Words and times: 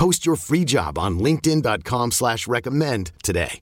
Post 0.00 0.24
your 0.24 0.36
free 0.36 0.64
job 0.64 0.98
on 0.98 1.18
LinkedIn.com 1.18 2.12
slash 2.12 2.48
recommend 2.48 3.12
today. 3.22 3.60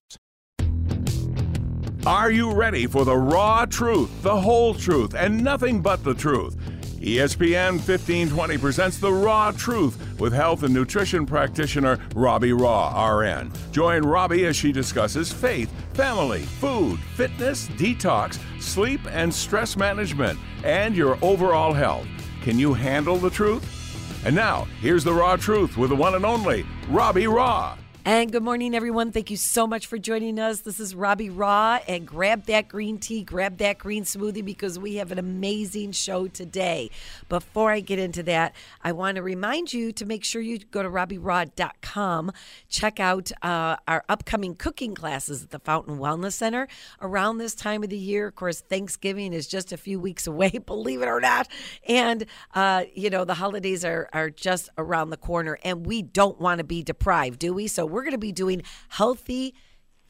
Are 2.07 2.31
you 2.31 2.53
ready 2.53 2.87
for 2.87 3.05
the 3.05 3.17
raw 3.17 3.65
truth, 3.65 4.23
the 4.23 4.41
whole 4.41 4.73
truth, 4.73 5.17
and 5.17 5.43
nothing 5.43 5.83
but 5.83 6.05
the 6.05 6.15
truth? 6.15 6.57
ESPN 7.01 7.73
1520 7.73 8.57
presents 8.57 8.99
The 8.99 9.13
Raw 9.13 9.51
Truth 9.51 10.21
with 10.21 10.33
health 10.33 10.63
and 10.63 10.73
nutrition 10.73 11.27
practitioner 11.27 11.99
Robbie 12.15 12.53
Raugh, 12.53 12.95
RN. 13.19 13.51
Join 13.73 14.05
Robbie 14.05 14.47
as 14.47 14.55
she 14.55 14.71
discusses 14.71 15.33
faith, 15.33 15.73
family, 15.95 16.43
food, 16.43 17.01
fitness, 17.17 17.67
detox, 17.71 18.39
sleep, 18.63 19.01
and 19.11 19.35
stress 19.35 19.77
management, 19.77 20.39
and 20.63 20.97
your 20.97 21.19
overall 21.21 21.73
health. 21.73 22.07
Can 22.43 22.61
you 22.61 22.75
handle 22.75 23.17
the 23.17 23.31
truth? 23.31 23.78
And 24.25 24.35
now, 24.35 24.67
here's 24.81 25.05
The 25.05 25.13
Raw 25.13 25.37
Truth 25.37 25.77
with 25.77 25.91
the 25.91 25.97
one 25.97 26.15
and 26.15 26.25
only 26.25 26.67
Robbie 26.89 27.25
Raugh. 27.25 27.77
And 28.05 28.33
good 28.33 28.43
morning, 28.43 28.75
everyone. 28.75 29.13
Thank 29.13 29.31
you 29.31 29.37
so 29.37 29.67
much 29.67 29.87
for 29.87 29.99
joining 29.99 30.39
us. 30.39 30.61
This 30.61 30.81
is 30.81 30.95
Robbie 30.95 31.29
Raugh, 31.29 31.83
and 31.87 32.07
grab 32.07 32.45
that 32.45 32.67
green 32.67 32.99
tea, 32.99 33.23
grab 33.23 33.59
that 33.59 33.77
green 33.77 34.05
smoothie 34.05 34.43
because 34.43 34.79
we 34.79 34.95
have 34.95 35.13
an 35.13 35.19
amazing 35.19 35.93
show 35.93 36.27
today. 36.27 36.91
Before 37.29 37.71
I 37.71 37.81
get 37.81 37.99
into 37.99 38.23
that, 38.23 38.55
I 38.83 38.93
want 38.93 39.17
to 39.17 39.23
remind 39.23 39.75
you 39.75 39.93
to 39.93 40.07
make 40.07 40.25
sure 40.25 40.41
you 40.41 40.59
go 40.59 40.83
to 40.83 40.89
RobbieRaugh.com, 40.89 42.33
check 42.71 42.99
out 42.99 43.31
uh, 43.43 43.77
our 43.87 44.05
upcoming 44.09 44.55
cooking 44.55 44.95
classes 44.95 45.43
at 45.43 45.51
the 45.51 45.59
Fountain 45.59 45.99
Wellness 45.99 46.33
Center. 46.33 46.67
Around 47.03 47.39
this 47.39 47.55
time 47.55 47.83
of 47.83 47.91
the 47.91 47.99
year, 47.99 48.29
of 48.29 48.37
course, 48.37 48.61
Thanksgiving 48.61 49.35
is 49.35 49.47
just 49.47 49.71
a 49.71 49.77
few 49.77 50.01
weeks 50.01 50.27
away, 50.27 50.51
believe 50.67 51.03
it 51.03 51.09
or 51.09 51.21
not. 51.21 51.49
And, 51.87 52.25
uh, 52.55 52.85
you 52.95 53.11
know, 53.11 53.27
the 53.27 53.35
holidays 53.35 53.85
are, 53.85 54.09
are 54.15 54.31
just 54.31 54.71
around 54.79 55.11
the 55.11 55.19
corner, 55.19 55.59
and 55.63 55.85
we 55.85 56.01
don't 56.01 56.41
want 56.41 56.59
to 56.59 56.65
be 56.65 56.83
deprived, 56.83 57.41
do 57.41 57.53
we? 57.53 57.67
So 57.67 57.85
we're 57.85 57.98
going 58.03 58.13
to 58.13 58.19
be 58.19 58.33
doing 58.33 58.63
healthy 58.89 59.55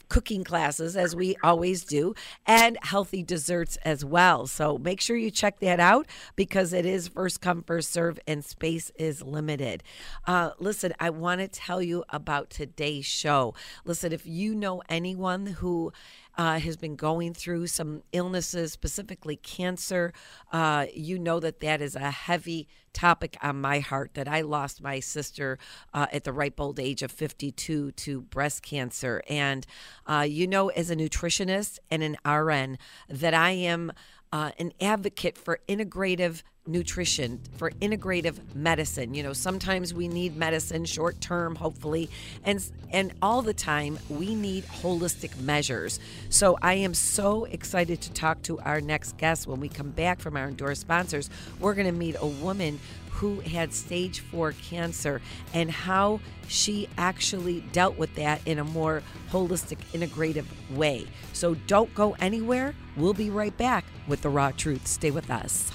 cooking 0.09 0.43
classes 0.43 0.97
as 0.97 1.15
we 1.15 1.37
always 1.43 1.85
do 1.85 2.15
and 2.47 2.79
healthy 2.83 3.23
desserts 3.23 3.77
as 3.85 4.05
well. 4.05 4.47
So 4.47 4.79
make 4.79 5.01
sure 5.01 5.17
you 5.17 5.31
check 5.31 5.61
that 5.61 5.81
out 5.81 6.07
because 6.37 6.73
it 6.73 6.87
is 6.87 7.09
first 7.09 7.41
come 7.41 7.63
first 7.63 7.93
serve 7.93 8.19
and 8.27 8.45
space 8.45 8.91
is 8.97 9.23
limited. 9.23 9.83
Uh, 10.27 10.51
listen 10.59 10.93
i 11.01 11.11
want 11.11 11.41
to 11.41 11.49
tell 11.49 11.83
you 11.83 12.05
about 12.09 12.51
today's 12.51 13.07
show. 13.07 13.55
Listen 13.85 14.13
if 14.13 14.27
you 14.27 14.55
know 14.55 14.83
anyone 14.89 15.47
who 15.47 15.93
uh, 16.39 16.61
has 16.61 16.77
been 16.77 16.95
going 16.95 17.35
through 17.35 17.67
some 17.67 18.03
illnesses, 18.13 18.73
specifically 18.73 19.37
cancer. 19.37 20.13
Uh, 20.53 20.87
you 20.95 21.19
know 21.19 21.41
that 21.41 21.59
that 21.61 21.83
is 21.83 21.97
a 21.97 22.13
heavy 22.13 22.69
topic 22.93 23.37
on 23.43 23.61
my 23.61 23.81
heart. 23.81 24.15
That 24.15 24.29
I 24.29 24.43
lost 24.43 24.81
my 24.81 25.01
sister 25.01 25.59
uh, 25.93 26.07
at 26.13 26.23
the 26.23 26.33
ripe 26.33 26.61
old 26.61 26.79
age 26.79 27.03
of 27.03 27.11
52 27.11 27.91
to 27.91 28.21
breast 28.23 28.63
cancer. 28.63 29.21
And 29.29 29.67
uh, 30.07 30.27
you 30.29 30.47
know, 30.47 30.69
as 30.69 30.91
a 30.91 30.97
nutritionist 30.97 31.81
and 31.91 32.03
an 32.05 32.17
RN, 32.25 32.79
that 33.09 33.35
I 33.35 33.51
am 33.51 33.93
uh, 34.33 34.53
an 34.59 34.73
advocate 34.81 35.39
for 35.39 35.61
integrative 35.69 36.43
nutrition 36.69 37.41
for 37.57 37.71
integrative 37.71 38.55
medicine. 38.55 39.15
You 39.15 39.23
know 39.23 39.33
sometimes 39.33 39.95
we 39.95 40.07
need 40.07 40.37
medicine 40.37 40.85
short 40.85 41.21
term 41.21 41.55
hopefully 41.55 42.11
and 42.45 42.63
and 42.93 43.13
all 43.23 43.43
the 43.43 43.55
time 43.55 43.99
we 44.09 44.35
need 44.35 44.65
holistic 44.65 45.41
measures. 45.41 45.99
So 46.29 46.59
i 46.61 46.75
am 46.75 46.95
so 46.95 47.45
excited 47.45 48.03
to 48.03 48.13
talk 48.13 48.43
to 48.43 48.61
our 48.61 48.81
next 48.81 49.17
guest. 49.17 49.47
When 49.47 49.61
we 49.61 49.69
come 49.69 49.91
back 49.91 50.21
from 50.21 50.37
our 50.37 50.49
endorsed 50.49 50.83
sponsors 50.83 51.31
we're 51.59 51.75
going 51.75 51.87
to 51.87 51.93
meet 51.93 52.17
a 52.21 52.27
woman 52.27 52.79
who 53.19 53.41
had 53.41 53.73
stage 53.73 54.21
4 54.21 54.53
cancer 54.53 55.21
and 55.53 55.71
how 55.71 56.21
she 56.47 56.89
actually 56.97 57.61
dealt 57.73 57.99
with 57.99 58.15
that 58.15 58.41
in 58.47 58.59
a 58.59 58.65
more 58.65 59.03
holistic 59.31 59.79
integrative 59.93 60.47
way 60.71 61.07
so 61.33 61.55
don't 61.67 61.93
go 61.95 62.17
anywhere 62.21 62.75
we'll 62.97 63.15
be 63.15 63.31
right 63.31 63.57
back 63.57 63.85
with 64.07 64.23
the 64.23 64.29
raw 64.29 64.51
truth 64.51 64.87
stay 64.87 65.11
with 65.11 65.31
us 65.31 65.71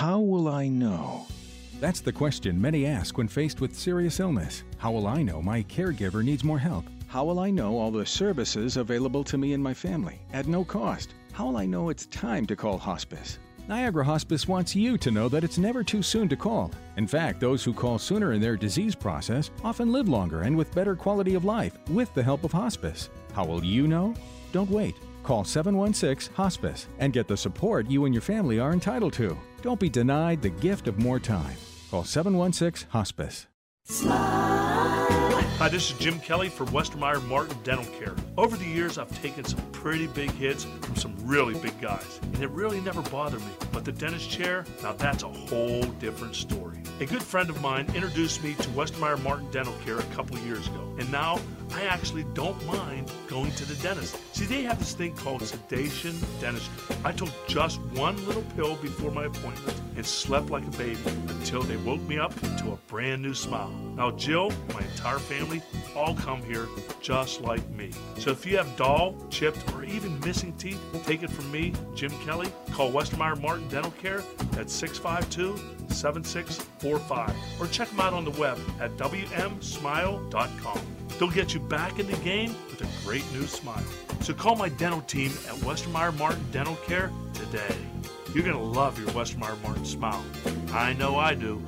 How 0.00 0.18
will 0.18 0.48
I 0.48 0.66
know? 0.68 1.26
That's 1.78 2.00
the 2.00 2.10
question 2.10 2.58
many 2.58 2.86
ask 2.86 3.18
when 3.18 3.28
faced 3.28 3.60
with 3.60 3.76
serious 3.76 4.18
illness. 4.18 4.64
How 4.78 4.92
will 4.92 5.06
I 5.06 5.22
know 5.22 5.42
my 5.42 5.62
caregiver 5.64 6.24
needs 6.24 6.42
more 6.42 6.58
help? 6.58 6.86
How 7.06 7.26
will 7.26 7.38
I 7.38 7.50
know 7.50 7.76
all 7.76 7.90
the 7.90 8.06
services 8.06 8.78
available 8.78 9.22
to 9.24 9.36
me 9.36 9.52
and 9.52 9.62
my 9.62 9.74
family 9.74 10.22
at 10.32 10.46
no 10.46 10.64
cost? 10.64 11.12
How 11.32 11.48
will 11.48 11.58
I 11.58 11.66
know 11.66 11.90
it's 11.90 12.06
time 12.06 12.46
to 12.46 12.56
call 12.56 12.78
hospice? 12.78 13.38
Niagara 13.70 14.04
Hospice 14.04 14.48
wants 14.48 14.74
you 14.74 14.98
to 14.98 15.12
know 15.12 15.28
that 15.28 15.44
it's 15.44 15.56
never 15.56 15.84
too 15.84 16.02
soon 16.02 16.28
to 16.30 16.34
call. 16.34 16.72
In 16.96 17.06
fact, 17.06 17.38
those 17.38 17.62
who 17.62 17.72
call 17.72 18.00
sooner 18.00 18.32
in 18.32 18.40
their 18.40 18.56
disease 18.56 18.96
process 18.96 19.52
often 19.62 19.92
live 19.92 20.08
longer 20.08 20.40
and 20.40 20.56
with 20.56 20.74
better 20.74 20.96
quality 20.96 21.36
of 21.36 21.44
life 21.44 21.78
with 21.88 22.12
the 22.12 22.22
help 22.22 22.42
of 22.42 22.50
hospice. 22.50 23.10
How 23.32 23.44
will 23.44 23.64
you 23.64 23.86
know? 23.86 24.12
Don't 24.50 24.68
wait. 24.72 24.96
Call 25.22 25.44
716 25.44 26.34
Hospice 26.34 26.88
and 26.98 27.12
get 27.12 27.28
the 27.28 27.36
support 27.36 27.88
you 27.88 28.06
and 28.06 28.12
your 28.12 28.22
family 28.22 28.58
are 28.58 28.72
entitled 28.72 29.12
to. 29.12 29.38
Don't 29.62 29.78
be 29.78 29.88
denied 29.88 30.42
the 30.42 30.50
gift 30.50 30.88
of 30.88 30.98
more 30.98 31.20
time. 31.20 31.56
Call 31.92 32.02
716 32.02 32.90
Hospice. 32.90 33.46
Hi, 35.60 35.68
this 35.68 35.90
is 35.90 35.98
Jim 35.98 36.18
Kelly 36.20 36.48
for 36.48 36.64
Westermeyer 36.64 37.22
Martin 37.28 37.54
Dental 37.64 37.84
Care. 37.98 38.14
Over 38.38 38.56
the 38.56 38.64
years, 38.64 38.96
I've 38.96 39.20
taken 39.20 39.44
some 39.44 39.60
pretty 39.72 40.06
big 40.06 40.30
hits 40.30 40.64
from 40.80 40.96
some 40.96 41.14
really 41.22 41.52
big 41.52 41.78
guys, 41.82 42.18
and 42.22 42.42
it 42.42 42.48
really 42.48 42.80
never 42.80 43.02
bothered 43.02 43.42
me. 43.42 43.52
But 43.70 43.84
the 43.84 43.92
dentist 43.92 44.30
chair, 44.30 44.64
now 44.82 44.94
that's 44.94 45.22
a 45.22 45.28
whole 45.28 45.82
different 45.82 46.34
story. 46.34 46.78
A 47.00 47.04
good 47.04 47.22
friend 47.22 47.50
of 47.50 47.60
mine 47.60 47.90
introduced 47.94 48.42
me 48.42 48.54
to 48.54 48.68
Westermeyer 48.70 49.22
Martin 49.22 49.50
Dental 49.50 49.74
Care 49.84 49.98
a 49.98 50.14
couple 50.14 50.38
years 50.38 50.66
ago, 50.66 50.96
and 50.98 51.12
now 51.12 51.38
I 51.72 51.82
actually 51.82 52.24
don't 52.34 52.64
mind 52.66 53.10
going 53.28 53.52
to 53.52 53.64
the 53.64 53.80
dentist. 53.82 54.16
See, 54.34 54.44
they 54.44 54.62
have 54.62 54.78
this 54.78 54.94
thing 54.94 55.14
called 55.14 55.42
sedation 55.42 56.18
dentistry. 56.40 56.96
I 57.04 57.12
took 57.12 57.30
just 57.46 57.80
one 57.92 58.16
little 58.26 58.44
pill 58.56 58.76
before 58.76 59.10
my 59.10 59.26
appointment 59.26 59.80
and 59.96 60.04
slept 60.04 60.50
like 60.50 60.66
a 60.66 60.70
baby 60.70 60.98
until 61.28 61.62
they 61.62 61.76
woke 61.78 62.00
me 62.02 62.18
up 62.18 62.34
to 62.58 62.72
a 62.72 62.76
brand 62.88 63.22
new 63.22 63.34
smile. 63.34 63.70
Now, 63.96 64.10
Jill 64.10 64.50
my 64.74 64.80
entire 64.80 65.18
family 65.18 65.62
all 65.94 66.14
come 66.14 66.42
here 66.42 66.66
just 67.00 67.40
like 67.40 67.66
me. 67.70 67.90
So 68.18 68.30
if 68.30 68.44
you 68.44 68.56
have 68.56 68.76
dull, 68.76 69.14
chipped, 69.30 69.72
or 69.72 69.84
even 69.84 70.18
missing 70.20 70.52
teeth, 70.54 70.80
take 71.04 71.22
it 71.22 71.30
from 71.30 71.50
me, 71.50 71.72
Jim 71.94 72.10
Kelly. 72.24 72.52
Call 72.72 72.92
Westermeyer 72.92 73.40
Martin 73.40 73.68
Dental 73.68 73.92
Care 73.92 74.22
at 74.58 74.70
652 74.70 75.56
7645 75.92 77.34
or 77.60 77.66
check 77.66 77.88
them 77.88 78.00
out 78.00 78.12
on 78.12 78.24
the 78.24 78.30
web 78.32 78.58
at 78.80 78.96
WMSmile.com. 78.96 80.99
They'll 81.20 81.30
get 81.30 81.52
you 81.52 81.60
back 81.60 81.98
in 81.98 82.06
the 82.06 82.16
game 82.24 82.54
with 82.70 82.80
a 82.80 83.06
great 83.06 83.30
new 83.34 83.46
smile. 83.46 83.84
So 84.22 84.32
call 84.32 84.56
my 84.56 84.70
dental 84.70 85.02
team 85.02 85.30
at 85.46 85.54
Westermeyer 85.56 86.16
Martin 86.16 86.42
Dental 86.50 86.76
Care 86.76 87.12
today. 87.34 87.76
You're 88.32 88.42
going 88.42 88.56
to 88.56 88.62
love 88.62 88.98
your 88.98 89.08
Westermeyer 89.08 89.62
Martin 89.62 89.84
smile. 89.84 90.24
I 90.72 90.94
know 90.94 91.16
I 91.16 91.34
do. 91.34 91.62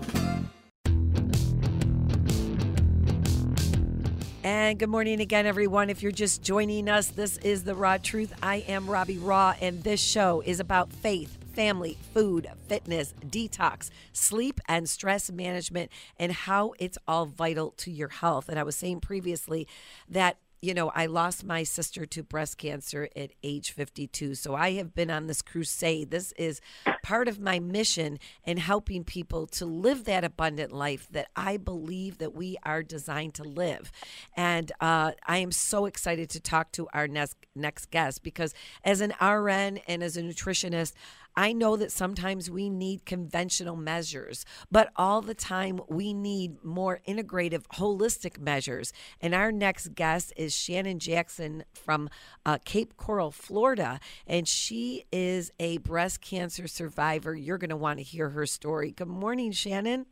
And 4.42 4.78
good 4.78 4.88
morning 4.88 5.20
again, 5.20 5.44
everyone. 5.44 5.90
If 5.90 6.02
you're 6.02 6.12
just 6.12 6.42
joining 6.42 6.88
us, 6.88 7.08
this 7.08 7.36
is 7.36 7.64
The 7.64 7.74
Raw 7.74 7.98
Truth. 7.98 8.32
I 8.42 8.64
am 8.68 8.88
Robbie 8.88 9.18
Raugh, 9.18 9.54
and 9.60 9.84
this 9.84 10.00
show 10.00 10.42
is 10.46 10.60
about 10.60 10.90
faith, 10.90 11.36
family, 11.54 11.98
food, 12.14 12.48
fitness, 12.68 13.14
detox, 13.24 13.90
sleep, 14.12 14.60
and 14.68 14.88
stress 14.88 15.30
management, 15.30 15.90
and 16.18 16.32
how 16.32 16.74
it's 16.78 16.98
all 17.06 17.26
vital 17.26 17.70
to 17.78 17.90
your 17.90 18.08
health. 18.08 18.48
And 18.48 18.58
I 18.58 18.62
was 18.62 18.76
saying 18.76 19.00
previously 19.00 19.66
that 20.08 20.38
you 20.62 20.74
know, 20.74 20.92
I 20.94 21.06
lost 21.06 21.44
my 21.44 21.64
sister 21.64 22.06
to 22.06 22.22
breast 22.22 22.56
cancer 22.56 23.08
at 23.16 23.32
age 23.42 23.72
52. 23.72 24.36
So 24.36 24.54
I 24.54 24.74
have 24.74 24.94
been 24.94 25.10
on 25.10 25.26
this 25.26 25.42
crusade. 25.42 26.12
This 26.12 26.30
is 26.38 26.60
part 27.02 27.26
of 27.26 27.40
my 27.40 27.58
mission 27.58 28.20
in 28.44 28.58
helping 28.58 29.02
people 29.02 29.48
to 29.48 29.66
live 29.66 30.04
that 30.04 30.22
abundant 30.22 30.70
life 30.70 31.08
that 31.10 31.26
I 31.34 31.56
believe 31.56 32.18
that 32.18 32.32
we 32.32 32.56
are 32.62 32.84
designed 32.84 33.34
to 33.34 33.42
live. 33.42 33.90
And 34.36 34.70
uh, 34.80 35.12
I 35.26 35.38
am 35.38 35.50
so 35.50 35.86
excited 35.86 36.30
to 36.30 36.40
talk 36.40 36.70
to 36.72 36.86
our 36.94 37.08
next 37.08 37.36
next 37.54 37.90
guest 37.90 38.22
because 38.22 38.54
as 38.82 39.02
an 39.02 39.12
RN 39.20 39.78
and 39.86 40.02
as 40.02 40.16
a 40.16 40.22
nutritionist, 40.22 40.94
I 41.34 41.52
know 41.52 41.76
that 41.76 41.92
sometimes 41.92 42.50
we 42.50 42.68
need 42.68 43.06
conventional 43.06 43.76
measures, 43.76 44.44
but 44.70 44.90
all 44.96 45.22
the 45.22 45.34
time 45.34 45.80
we 45.88 46.12
need 46.12 46.62
more 46.62 47.00
integrative, 47.08 47.64
holistic 47.74 48.38
measures. 48.38 48.92
And 49.20 49.34
our 49.34 49.50
next 49.50 49.94
guest 49.94 50.32
is 50.36 50.54
Shannon 50.54 50.98
Jackson 50.98 51.64
from 51.72 52.10
uh, 52.44 52.58
Cape 52.64 52.96
Coral, 52.96 53.30
Florida, 53.30 54.00
and 54.26 54.46
she 54.46 55.04
is 55.12 55.50
a 55.58 55.78
breast 55.78 56.20
cancer 56.20 56.66
survivor. 56.66 57.34
You're 57.34 57.58
going 57.58 57.70
to 57.70 57.76
want 57.76 57.98
to 57.98 58.04
hear 58.04 58.30
her 58.30 58.46
story. 58.46 58.90
Good 58.90 59.08
morning, 59.08 59.52
Shannon. 59.52 60.06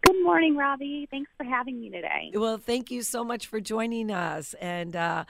Good 0.00 0.22
morning, 0.22 0.56
Robbie. 0.56 1.06
Thanks 1.10 1.30
for 1.36 1.44
having 1.44 1.80
me 1.80 1.90
today. 1.90 2.32
Well, 2.34 2.58
thank 2.58 2.90
you 2.90 3.02
so 3.02 3.22
much 3.22 3.46
for 3.46 3.60
joining 3.60 4.10
us. 4.10 4.54
And, 4.54 4.96
uh, 4.96 5.24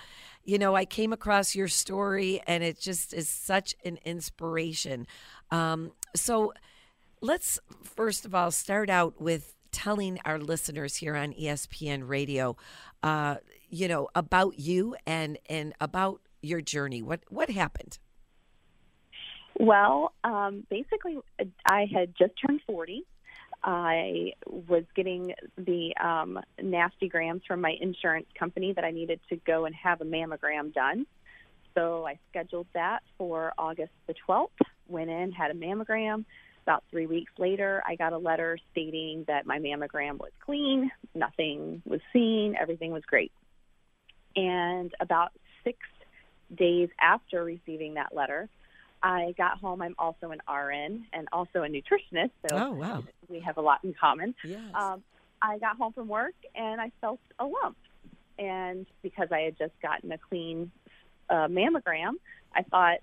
you 0.44 0.59
know, 0.59 0.75
I 0.75 0.85
came 0.85 1.12
across 1.12 1.55
your 1.55 1.69
story 1.69 2.41
and 2.47 2.64
it 2.64 2.81
just 2.81 3.12
is 3.12 3.29
such 3.29 3.75
an 3.85 3.99
inspiration. 4.05 5.06
Um, 5.50 5.93
so 6.14 6.55
let's 7.20 7.59
first 7.82 8.25
of 8.25 8.35
all 8.35 8.50
start 8.50 8.88
out 8.88 9.20
with 9.20 9.55
telling 9.73 10.19
our 10.25 10.38
listeners 10.38 10.97
here 10.97 11.17
on 11.17 11.32
ESPN 11.32 12.08
Radio, 12.08 12.56
uh, 13.03 13.37
you 13.69 13.88
know, 13.88 14.08
about 14.15 14.58
you 14.58 14.97
and, 15.06 15.38
and 15.49 15.75
about 15.81 16.20
your 16.43 16.61
journey. 16.61 17.03
What, 17.03 17.20
what 17.29 17.50
happened? 17.50 17.99
Well, 19.58 20.12
um, 20.25 20.67
basically, 20.70 21.19
I 21.67 21.87
had 21.93 22.15
just 22.19 22.32
turned 22.44 22.61
40 22.67 23.05
I 23.64 24.32
was 24.44 24.85
getting 24.94 25.35
the 25.56 25.94
um, 25.97 26.41
nasty 26.61 27.09
grams 27.09 27.43
from 27.47 27.61
my 27.61 27.75
insurance 27.81 28.26
company 28.38 28.73
that 28.73 28.85
I 28.85 28.91
needed 28.91 29.20
to 29.29 29.37
go 29.37 29.67
and 29.67 29.75
have 29.75 30.00
a 30.00 30.05
mammogram 30.05 30.75
done. 30.75 31.06
So 31.75 32.06
I 32.06 32.19
scheduled 32.31 32.67
that 32.75 33.00
for 33.17 33.53
August 33.56 33.93
the 34.06 34.14
12th, 34.29 34.49
went 34.88 35.11
in, 35.11 35.32
had 35.32 35.50
a 35.50 35.55
mammogram. 35.55 36.25
About 36.64 36.85
three 36.91 37.06
weeks 37.06 37.32
later, 37.38 37.82
I 37.87 37.97
got 37.97 38.12
a 38.12 38.19
letter 38.19 38.59
stating 38.70 39.25
that 39.26 39.47
my 39.47 39.59
mammogram 39.59 40.19
was 40.19 40.31
clean, 40.44 40.91
nothing 41.15 41.82
was 41.85 42.00
seen, 42.12 42.55
everything 42.61 42.93
was 42.93 43.03
great. 43.05 43.32
And 44.37 44.93
about 45.00 45.32
six 45.65 45.79
days 46.55 46.88
after 47.00 47.43
receiving 47.43 47.94
that 47.94 48.15
letter, 48.15 48.49
I 49.02 49.34
got 49.37 49.58
home. 49.58 49.82
I'm 49.82 49.94
also 49.99 50.31
an 50.31 50.40
RN 50.49 51.06
and 51.12 51.28
also 51.32 51.62
a 51.62 51.69
nutritionist, 51.69 52.31
so 52.49 52.56
oh, 52.56 52.70
wow. 52.72 53.02
we 53.28 53.40
have 53.40 53.56
a 53.56 53.60
lot 53.60 53.81
in 53.82 53.94
common. 53.94 54.34
Yes. 54.44 54.60
Um, 54.75 55.02
I 55.40 55.58
got 55.58 55.76
home 55.76 55.93
from 55.93 56.08
work 56.08 56.34
and 56.54 56.81
I 56.81 56.93
felt 57.00 57.19
a 57.38 57.44
lump, 57.44 57.76
and 58.38 58.87
because 59.02 59.28
I 59.32 59.40
had 59.40 59.58
just 59.58 59.72
gotten 59.82 60.12
a 60.12 60.19
clean 60.19 60.70
uh, 61.28 61.49
mammogram, 61.49 62.12
I 62.54 62.62
thought, 62.62 62.99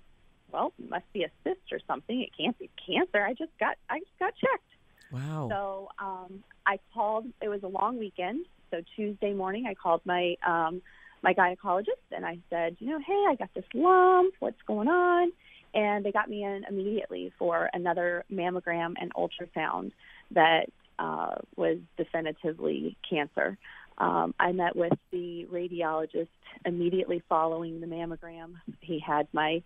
well, 0.50 0.72
it 0.78 0.88
must 0.90 1.12
be 1.12 1.24
a 1.24 1.30
cyst 1.44 1.72
or 1.72 1.80
something. 1.86 2.20
It 2.20 2.30
can't 2.36 2.58
be 2.58 2.70
cancer. 2.86 3.22
I 3.22 3.34
just 3.34 3.52
got 3.58 3.76
I 3.88 3.98
just 3.98 4.18
got 4.18 4.34
checked. 4.36 4.64
Wow. 5.12 5.48
So 5.50 5.88
um, 5.98 6.42
I 6.66 6.78
called. 6.94 7.26
It 7.42 7.48
was 7.48 7.62
a 7.62 7.68
long 7.68 7.98
weekend, 7.98 8.46
so 8.70 8.80
Tuesday 8.96 9.34
morning 9.34 9.66
I 9.66 9.74
called 9.74 10.00
my 10.06 10.36
um, 10.46 10.80
my 11.22 11.34
gynecologist 11.34 12.06
and 12.12 12.24
I 12.24 12.38
said, 12.48 12.76
you 12.78 12.88
know, 12.88 12.98
hey, 12.98 13.24
I 13.28 13.34
got 13.38 13.52
this 13.54 13.64
lump. 13.74 14.34
What's 14.38 14.60
going 14.66 14.88
on? 14.88 15.32
And 15.74 16.04
they 16.04 16.12
got 16.12 16.28
me 16.28 16.44
in 16.44 16.64
immediately 16.68 17.32
for 17.38 17.70
another 17.72 18.24
mammogram 18.32 18.94
and 19.00 19.12
ultrasound 19.14 19.92
that 20.32 20.66
uh, 20.98 21.36
was 21.56 21.78
definitively 21.96 22.96
cancer. 23.08 23.56
Um, 23.98 24.34
I 24.38 24.52
met 24.52 24.76
with 24.76 24.92
the 25.10 25.46
radiologist 25.52 26.28
immediately 26.64 27.22
following 27.28 27.80
the 27.80 27.86
mammogram. 27.86 28.54
He 28.80 28.98
had 28.98 29.28
my 29.32 29.62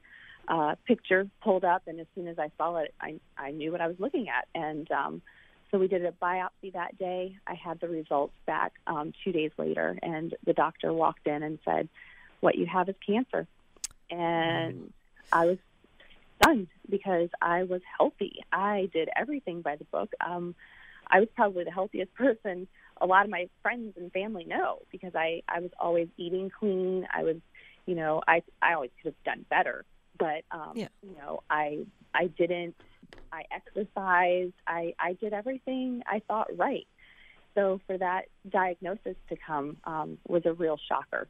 uh, 0.48 0.74
picture 0.86 1.28
pulled 1.42 1.64
up, 1.64 1.82
and 1.86 2.00
as 2.00 2.06
soon 2.14 2.28
as 2.28 2.38
I 2.38 2.50
saw 2.58 2.76
it, 2.76 2.94
I, 3.00 3.20
I 3.38 3.52
knew 3.52 3.72
what 3.72 3.80
I 3.80 3.86
was 3.86 3.96
looking 3.98 4.28
at. 4.28 4.46
And 4.54 4.90
um, 4.90 5.22
so 5.70 5.78
we 5.78 5.88
did 5.88 6.04
a 6.04 6.12
biopsy 6.12 6.72
that 6.74 6.98
day. 6.98 7.36
I 7.46 7.54
had 7.54 7.80
the 7.80 7.88
results 7.88 8.34
back 8.46 8.72
um, 8.86 9.12
two 9.24 9.32
days 9.32 9.52
later, 9.56 9.98
and 10.02 10.34
the 10.44 10.52
doctor 10.52 10.92
walked 10.92 11.26
in 11.26 11.42
and 11.42 11.58
said, 11.64 11.88
"What 12.40 12.56
you 12.56 12.66
have 12.66 12.88
is 12.88 12.96
cancer." 13.06 13.46
And 14.10 14.92
I 15.32 15.46
was 15.46 15.58
stunned 16.42 16.68
because 16.88 17.28
I 17.40 17.64
was 17.64 17.80
healthy. 17.98 18.36
I 18.52 18.88
did 18.92 19.08
everything 19.16 19.62
by 19.62 19.76
the 19.76 19.84
book. 19.84 20.12
Um, 20.24 20.54
I 21.10 21.20
was 21.20 21.28
probably 21.34 21.64
the 21.64 21.70
healthiest 21.70 22.14
person 22.24 22.66
a 23.00 23.06
lot 23.06 23.24
of 23.24 23.30
my 23.30 23.48
friends 23.62 23.94
and 23.96 24.12
family 24.12 24.44
know 24.44 24.78
because 24.90 25.14
I 25.14 25.42
I 25.48 25.60
was 25.60 25.70
always 25.78 26.08
eating 26.16 26.50
clean. 26.50 27.06
I 27.12 27.24
was, 27.24 27.36
you 27.86 27.94
know, 27.94 28.22
I 28.26 28.42
I 28.62 28.74
always 28.74 28.90
could 29.02 29.14
have 29.14 29.24
done 29.24 29.44
better, 29.50 29.84
but 30.18 30.44
um, 30.50 30.72
Yeah. 30.74 30.88
you 31.02 31.14
know, 31.16 31.42
I 31.50 31.86
I 32.14 32.28
didn't. 32.28 32.76
I 33.32 33.42
exercised. 33.50 34.52
I 34.66 34.94
I 34.98 35.14
did 35.14 35.32
everything 35.32 36.02
I 36.06 36.20
thought 36.26 36.56
right. 36.56 36.86
So 37.54 37.80
for 37.86 37.96
that 37.98 38.26
diagnosis 38.48 39.16
to 39.28 39.36
come 39.44 39.76
um, 39.84 40.18
was 40.26 40.42
a 40.44 40.52
real 40.52 40.78
shocker. 40.88 41.28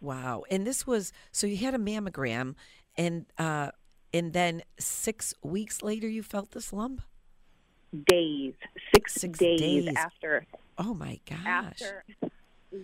Wow. 0.00 0.44
And 0.50 0.66
this 0.66 0.86
was 0.86 1.12
so 1.30 1.46
you 1.46 1.56
had 1.58 1.74
a 1.74 1.78
mammogram 1.78 2.54
and 2.96 3.26
uh 3.38 3.70
and 4.14 4.32
then 4.32 4.62
6 4.78 5.34
weeks 5.42 5.82
later 5.82 6.08
you 6.08 6.22
felt 6.22 6.50
this 6.52 6.72
lump? 6.72 7.02
Days, 8.08 8.54
six, 8.94 9.12
Six 9.14 9.38
days, 9.38 9.60
days. 9.60 9.94
after 9.96 10.46
Oh 10.78 10.94
my 10.94 11.20
gosh. 11.28 11.82
after 11.82 12.04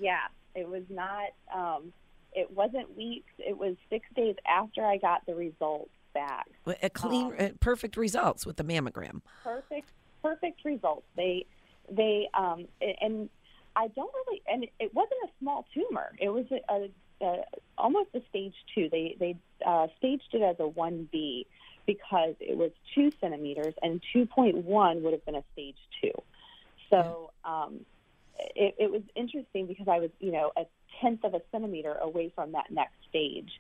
yeah 0.01 0.27
it 0.55 0.69
was 0.69 0.83
not 0.91 1.29
um 1.55 1.93
it 2.35 2.51
wasn't 2.51 2.95
weeks 2.95 3.33
it 3.39 3.57
was 3.57 3.75
six 3.89 4.05
days 4.15 4.37
after 4.47 4.85
i 4.85 4.99
got 4.99 5.25
the 5.25 5.35
results 5.35 5.91
back 6.13 6.47
A 6.83 6.91
clean 6.91 7.33
Um, 7.39 7.53
perfect 7.59 7.97
results 7.97 8.45
with 8.45 8.57
the 8.59 8.65
mammogram. 8.65 9.23
perfect 9.43 9.89
perfect 10.23 10.63
results 10.67 11.07
they 11.17 11.47
they 11.91 12.29
um 12.35 12.67
and 12.83 13.31
i 13.77 13.89
don't 13.89 14.13
really 14.27 14.43
and 14.47 14.67
it 14.79 14.93
wasn't 14.95 15.21
a 15.25 15.29
small 15.41 15.65
tumor 15.73 16.13
it 16.21 16.29
was 16.29 16.45
a, 16.51 16.61
a, 16.71 16.89
a 17.27 17.45
almost 17.88 18.11
a 18.14 18.20
stage 18.29 18.55
two 18.75 18.88
they 18.90 19.17
they 19.19 19.37
uh 19.67 19.87
staged 19.99 20.29
it 20.32 20.43
as 20.43 20.56
a 20.58 20.69
1b 20.69 21.46
because 21.87 22.35
it 22.38 22.56
was 22.56 22.70
two 22.94 23.11
centimeters 23.20 23.75
and 23.81 24.02
2.1 24.14 25.00
would 25.02 25.12
have 25.12 25.25
been 25.25 25.37
a 25.37 25.44
stage 25.55 25.76
two 26.00 26.12
so 26.90 27.31
um 27.44 27.81
it, 28.55 28.75
it 28.79 28.90
was 28.90 29.02
interesting 29.17 29.67
because 29.67 29.88
I 29.88 29.99
was, 29.99 30.11
you 30.20 30.32
know, 30.32 30.52
a 30.56 30.62
tenth 31.00 31.25
of 31.25 31.35
a 31.35 31.40
centimeter 31.50 31.94
away 31.94 32.32
from 32.35 32.52
that 32.52 32.67
next 32.70 32.94
stage. 33.08 33.50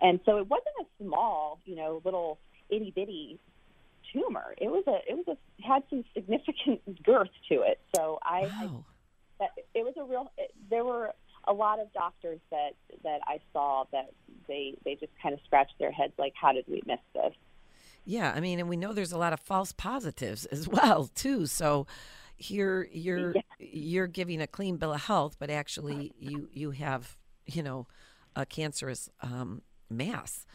And 0.00 0.20
so 0.24 0.38
it 0.38 0.48
wasn't 0.48 0.74
a 0.80 1.04
small, 1.04 1.60
you 1.64 1.76
know, 1.76 2.00
little 2.04 2.38
itty 2.70 2.92
bitty 2.94 3.38
tumor. 4.12 4.54
It 4.58 4.68
was 4.68 4.84
a, 4.86 4.98
it 5.10 5.14
was 5.14 5.26
a, 5.28 5.66
had 5.66 5.82
some 5.90 6.04
significant 6.14 7.02
girth 7.04 7.30
to 7.50 7.62
it. 7.62 7.80
So 7.94 8.18
I, 8.22 8.48
I 8.60 8.66
Wow. 8.66 8.84
that, 9.38 9.50
it 9.74 9.84
was 9.84 9.94
a 9.98 10.04
real, 10.04 10.30
it, 10.38 10.50
there 10.70 10.84
were 10.84 11.12
a 11.46 11.52
lot 11.52 11.80
of 11.80 11.92
doctors 11.92 12.40
that, 12.50 12.70
that 13.04 13.20
I 13.26 13.38
saw 13.52 13.84
that 13.92 14.12
they, 14.48 14.74
they 14.84 14.94
just 14.94 15.12
kind 15.22 15.34
of 15.34 15.40
scratched 15.44 15.74
their 15.78 15.92
heads 15.92 16.12
like, 16.18 16.32
how 16.40 16.52
did 16.52 16.64
we 16.68 16.82
miss 16.86 17.00
this? 17.14 17.34
Yeah, 18.04 18.32
I 18.34 18.40
mean, 18.40 18.58
and 18.58 18.68
we 18.68 18.76
know 18.76 18.92
there's 18.92 19.12
a 19.12 19.18
lot 19.18 19.32
of 19.32 19.40
false 19.40 19.72
positives 19.72 20.46
as 20.46 20.68
well, 20.68 21.10
too. 21.14 21.46
So 21.46 21.86
here 22.36 22.88
you're 22.92 23.34
Yeah. 23.34 23.42
you're 23.58 24.06
giving 24.08 24.40
a 24.40 24.46
clean 24.46 24.76
bill 24.76 24.92
of 24.92 25.02
health, 25.02 25.36
but 25.38 25.50
actually 25.50 26.12
you 26.18 26.48
you 26.52 26.72
have, 26.72 27.16
you 27.46 27.62
know, 27.62 27.86
a 28.34 28.44
cancerous 28.44 29.08
um, 29.20 29.62
mass. 29.88 30.46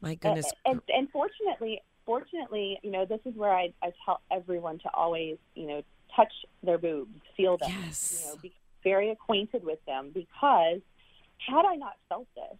My 0.00 0.14
goodness. 0.14 0.52
And, 0.66 0.80
and 0.88 1.08
fortunately, 1.10 1.80
fortunately, 2.04 2.78
you 2.82 2.90
know, 2.90 3.06
this 3.06 3.20
is 3.24 3.34
where 3.34 3.52
I, 3.52 3.72
I 3.82 3.92
tell 4.04 4.20
everyone 4.30 4.78
to 4.80 4.90
always, 4.92 5.38
you 5.54 5.66
know, 5.66 5.82
touch 6.14 6.32
their 6.62 6.78
boobs, 6.78 7.14
feel 7.36 7.56
them, 7.56 7.70
Yes. 7.70 8.12
you 8.20 8.26
know, 8.26 8.36
very 8.84 9.10
acquainted 9.10 9.64
with 9.64 9.84
them 9.86 10.10
because 10.14 10.80
had 11.38 11.64
I 11.64 11.74
not 11.76 11.94
felt 12.08 12.28
this, 12.36 12.58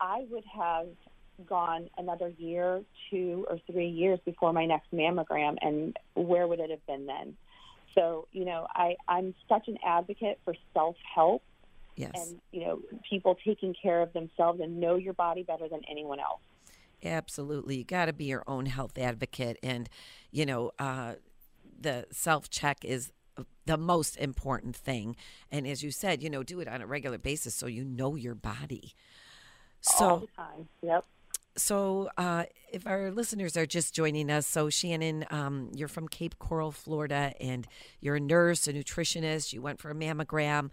I 0.00 0.26
would 0.30 0.44
have 0.46 0.88
gone 1.46 1.88
another 1.96 2.32
year, 2.38 2.82
two 3.10 3.46
or 3.48 3.58
three 3.70 3.88
years 3.88 4.18
before 4.24 4.52
my 4.52 4.66
next 4.66 4.92
mammogram, 4.92 5.56
and 5.62 5.96
where 6.14 6.46
would 6.46 6.60
it 6.60 6.70
have 6.70 6.84
been 6.86 7.06
then? 7.06 7.36
So, 7.94 8.26
you 8.32 8.44
know, 8.44 8.66
I, 8.74 8.96
I'm 9.08 9.34
such 9.48 9.68
an 9.68 9.78
advocate 9.84 10.38
for 10.44 10.54
self 10.74 10.96
help 11.14 11.42
yes. 11.96 12.12
and, 12.14 12.40
you 12.52 12.64
know, 12.64 12.80
people 13.08 13.36
taking 13.44 13.74
care 13.80 14.00
of 14.00 14.12
themselves 14.12 14.60
and 14.60 14.80
know 14.80 14.96
your 14.96 15.14
body 15.14 15.42
better 15.42 15.68
than 15.68 15.80
anyone 15.90 16.20
else. 16.20 16.40
Absolutely. 17.02 17.78
You 17.78 17.84
got 17.84 18.06
to 18.06 18.12
be 18.12 18.26
your 18.26 18.44
own 18.46 18.66
health 18.66 18.98
advocate. 18.98 19.56
And, 19.62 19.88
you 20.30 20.46
know, 20.46 20.70
uh, 20.78 21.14
the 21.80 22.06
self 22.12 22.50
check 22.50 22.84
is 22.84 23.12
the 23.66 23.76
most 23.76 24.16
important 24.16 24.76
thing. 24.76 25.16
And 25.50 25.66
as 25.66 25.82
you 25.82 25.90
said, 25.90 26.22
you 26.22 26.30
know, 26.30 26.42
do 26.42 26.60
it 26.60 26.68
on 26.68 26.82
a 26.82 26.86
regular 26.86 27.18
basis 27.18 27.54
so 27.54 27.66
you 27.66 27.84
know 27.84 28.16
your 28.16 28.34
body. 28.34 28.94
all 29.86 29.98
So, 29.98 30.18
the 30.20 30.42
time. 30.42 30.68
Yep. 30.82 31.04
so 31.56 32.10
uh, 32.16 32.44
if 32.72 32.86
our 32.86 33.10
listeners 33.10 33.56
are 33.56 33.66
just 33.66 33.94
joining 33.94 34.30
us, 34.30 34.46
so 34.46 34.70
Shannon, 34.70 35.24
um, 35.30 35.70
you're 35.74 35.88
from 35.88 36.08
Cape 36.08 36.38
Coral, 36.38 36.72
Florida, 36.72 37.34
and 37.40 37.66
you're 38.00 38.16
a 38.16 38.20
nurse, 38.20 38.66
a 38.68 38.72
nutritionist. 38.72 39.52
You 39.52 39.62
went 39.62 39.80
for 39.80 39.90
a 39.90 39.94
mammogram, 39.94 40.70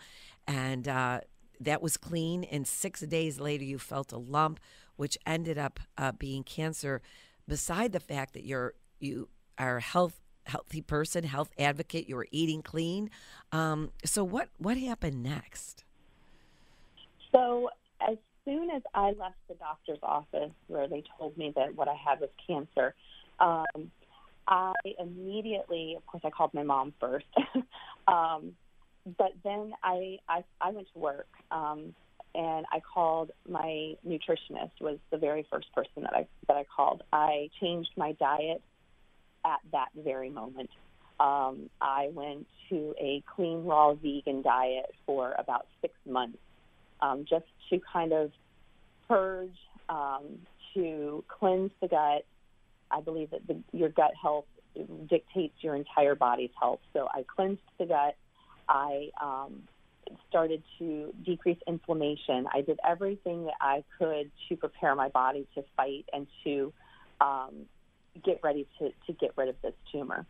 and 0.47 0.87
uh, 0.87 1.21
that 1.59 1.81
was 1.81 1.97
clean. 1.97 2.43
And 2.45 2.67
six 2.67 3.01
days 3.01 3.39
later, 3.39 3.63
you 3.63 3.79
felt 3.79 4.11
a 4.11 4.17
lump, 4.17 4.59
which 4.95 5.17
ended 5.25 5.57
up 5.57 5.79
uh, 5.97 6.11
being 6.13 6.43
cancer. 6.43 7.01
beside 7.47 7.91
the 7.91 7.99
fact 7.99 8.33
that 8.33 8.43
you're 8.45 8.73
you 8.99 9.29
are 9.57 9.79
health 9.79 10.19
healthy 10.47 10.81
person, 10.81 11.23
health 11.23 11.51
advocate, 11.59 12.07
you 12.09 12.15
were 12.15 12.27
eating 12.31 12.61
clean. 12.61 13.09
Um, 13.51 13.91
so 14.03 14.23
what 14.23 14.49
what 14.57 14.77
happened 14.77 15.23
next? 15.23 15.83
So 17.31 17.69
as 18.01 18.17
soon 18.45 18.69
as 18.69 18.81
I 18.93 19.11
left 19.11 19.35
the 19.47 19.55
doctor's 19.55 19.99
office 20.01 20.51
where 20.67 20.87
they 20.87 21.03
told 21.17 21.37
me 21.37 21.53
that 21.55 21.75
what 21.75 21.87
I 21.87 21.95
had 21.95 22.19
was 22.19 22.29
cancer, 22.45 22.95
um, 23.39 23.91
I 24.47 24.73
immediately, 24.99 25.95
of 25.97 26.05
course, 26.05 26.23
I 26.25 26.29
called 26.29 26.53
my 26.53 26.63
mom 26.63 26.93
first. 26.99 27.25
um, 28.07 28.53
but 29.17 29.33
then 29.43 29.73
I, 29.83 30.19
I 30.27 30.43
I 30.59 30.71
went 30.71 30.87
to 30.93 30.99
work 30.99 31.27
um, 31.51 31.93
and 32.35 32.65
I 32.71 32.81
called 32.81 33.31
my 33.47 33.95
nutritionist 34.07 34.79
was 34.79 34.97
the 35.11 35.17
very 35.17 35.45
first 35.51 35.73
person 35.73 36.03
that 36.03 36.15
I 36.15 36.27
that 36.47 36.57
I 36.57 36.65
called. 36.73 37.03
I 37.11 37.49
changed 37.59 37.91
my 37.97 38.13
diet 38.13 38.61
at 39.47 39.59
that 39.71 39.89
very 39.95 40.29
moment. 40.29 40.69
Um, 41.19 41.69
I 41.81 42.09
went 42.13 42.45
to 42.69 42.93
a 42.99 43.23
clean 43.35 43.63
raw 43.65 43.93
vegan 43.93 44.41
diet 44.41 44.93
for 45.05 45.33
about 45.37 45.65
six 45.81 45.93
months, 46.05 46.37
um, 47.01 47.25
just 47.27 47.45
to 47.69 47.79
kind 47.91 48.13
of 48.13 48.31
purge, 49.07 49.57
um, 49.89 50.23
to 50.73 51.23
cleanse 51.27 51.71
the 51.81 51.87
gut. 51.87 52.25
I 52.91 53.01
believe 53.01 53.31
that 53.31 53.47
the, 53.47 53.57
your 53.71 53.89
gut 53.89 54.11
health 54.21 54.45
dictates 55.09 55.55
your 55.61 55.75
entire 55.75 56.15
body's 56.15 56.51
health. 56.59 56.79
So 56.93 57.07
I 57.11 57.25
cleansed 57.35 57.61
the 57.79 57.85
gut. 57.85 58.15
I 58.69 59.09
um, 59.21 59.63
started 60.29 60.61
to 60.79 61.13
decrease 61.25 61.57
inflammation. 61.67 62.47
I 62.53 62.61
did 62.61 62.79
everything 62.87 63.45
that 63.45 63.55
I 63.59 63.83
could 63.97 64.29
to 64.49 64.55
prepare 64.55 64.95
my 64.95 65.09
body 65.09 65.47
to 65.55 65.63
fight 65.75 66.05
and 66.13 66.27
to 66.43 66.73
um, 67.21 67.65
get 68.17 68.39
ready 68.43 68.67
to, 68.79 68.89
to 69.05 69.13
get 69.13 69.31
rid 69.37 69.49
of 69.49 69.55
this 69.61 69.73
tumor. 69.91 70.25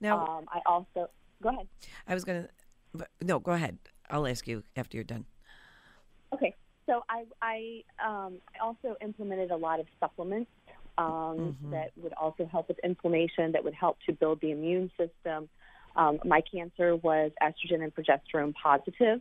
Now, 0.00 0.26
um, 0.26 0.44
I 0.48 0.60
also 0.66 1.10
go 1.42 1.48
ahead. 1.50 1.68
I 2.08 2.14
was 2.14 2.24
going 2.24 2.44
to, 2.44 3.06
no, 3.22 3.38
go 3.38 3.52
ahead. 3.52 3.78
I'll 4.10 4.26
ask 4.26 4.46
you 4.46 4.62
after 4.76 4.96
you're 4.96 5.04
done. 5.04 5.24
Okay, 6.32 6.54
so 6.86 7.02
I 7.08 7.24
I, 7.42 7.82
um, 8.04 8.34
I 8.54 8.64
also 8.64 8.96
implemented 9.00 9.50
a 9.50 9.56
lot 9.56 9.80
of 9.80 9.86
supplements 10.00 10.50
um, 10.98 11.06
mm-hmm. 11.06 11.70
that 11.70 11.92
would 11.96 12.12
also 12.14 12.46
help 12.46 12.68
with 12.68 12.78
inflammation, 12.82 13.52
that 13.52 13.62
would 13.64 13.74
help 13.74 13.98
to 14.06 14.12
build 14.12 14.40
the 14.40 14.50
immune 14.50 14.90
system. 14.98 15.48
Um, 15.94 16.18
my 16.24 16.42
cancer 16.52 16.96
was 16.96 17.32
estrogen 17.42 17.82
and 17.82 17.92
progesterone 17.94 18.54
positive, 18.54 19.20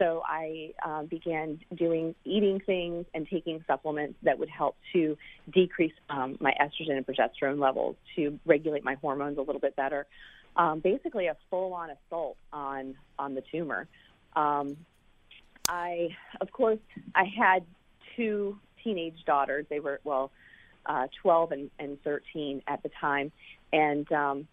so 0.00 0.22
I 0.26 0.72
um, 0.84 1.06
began 1.06 1.60
doing 1.76 2.14
eating 2.24 2.60
things 2.60 3.04
and 3.12 3.28
taking 3.28 3.62
supplements 3.66 4.14
that 4.22 4.38
would 4.38 4.48
help 4.48 4.76
to 4.94 5.16
decrease 5.52 5.92
um, 6.08 6.38
my 6.40 6.52
estrogen 6.60 6.96
and 6.96 7.06
progesterone 7.06 7.60
levels 7.60 7.96
to 8.16 8.40
regulate 8.46 8.82
my 8.82 8.94
hormones 8.94 9.36
a 9.36 9.42
little 9.42 9.60
bit 9.60 9.76
better. 9.76 10.06
Um, 10.56 10.80
basically, 10.80 11.26
a 11.26 11.36
full-on 11.50 11.90
assault 11.90 12.36
on 12.52 12.96
on 13.18 13.34
the 13.34 13.42
tumor. 13.52 13.86
Um, 14.34 14.76
I, 15.68 16.16
of 16.40 16.50
course, 16.50 16.80
I 17.14 17.24
had 17.24 17.64
two 18.16 18.58
teenage 18.82 19.24
daughters. 19.26 19.66
They 19.68 19.80
were 19.80 20.00
well, 20.02 20.32
uh, 20.86 21.08
12 21.22 21.52
and, 21.52 21.70
and 21.78 22.02
13 22.02 22.62
at 22.66 22.82
the 22.82 22.90
time, 23.00 23.30
and 23.72 24.10
um, 24.12 24.48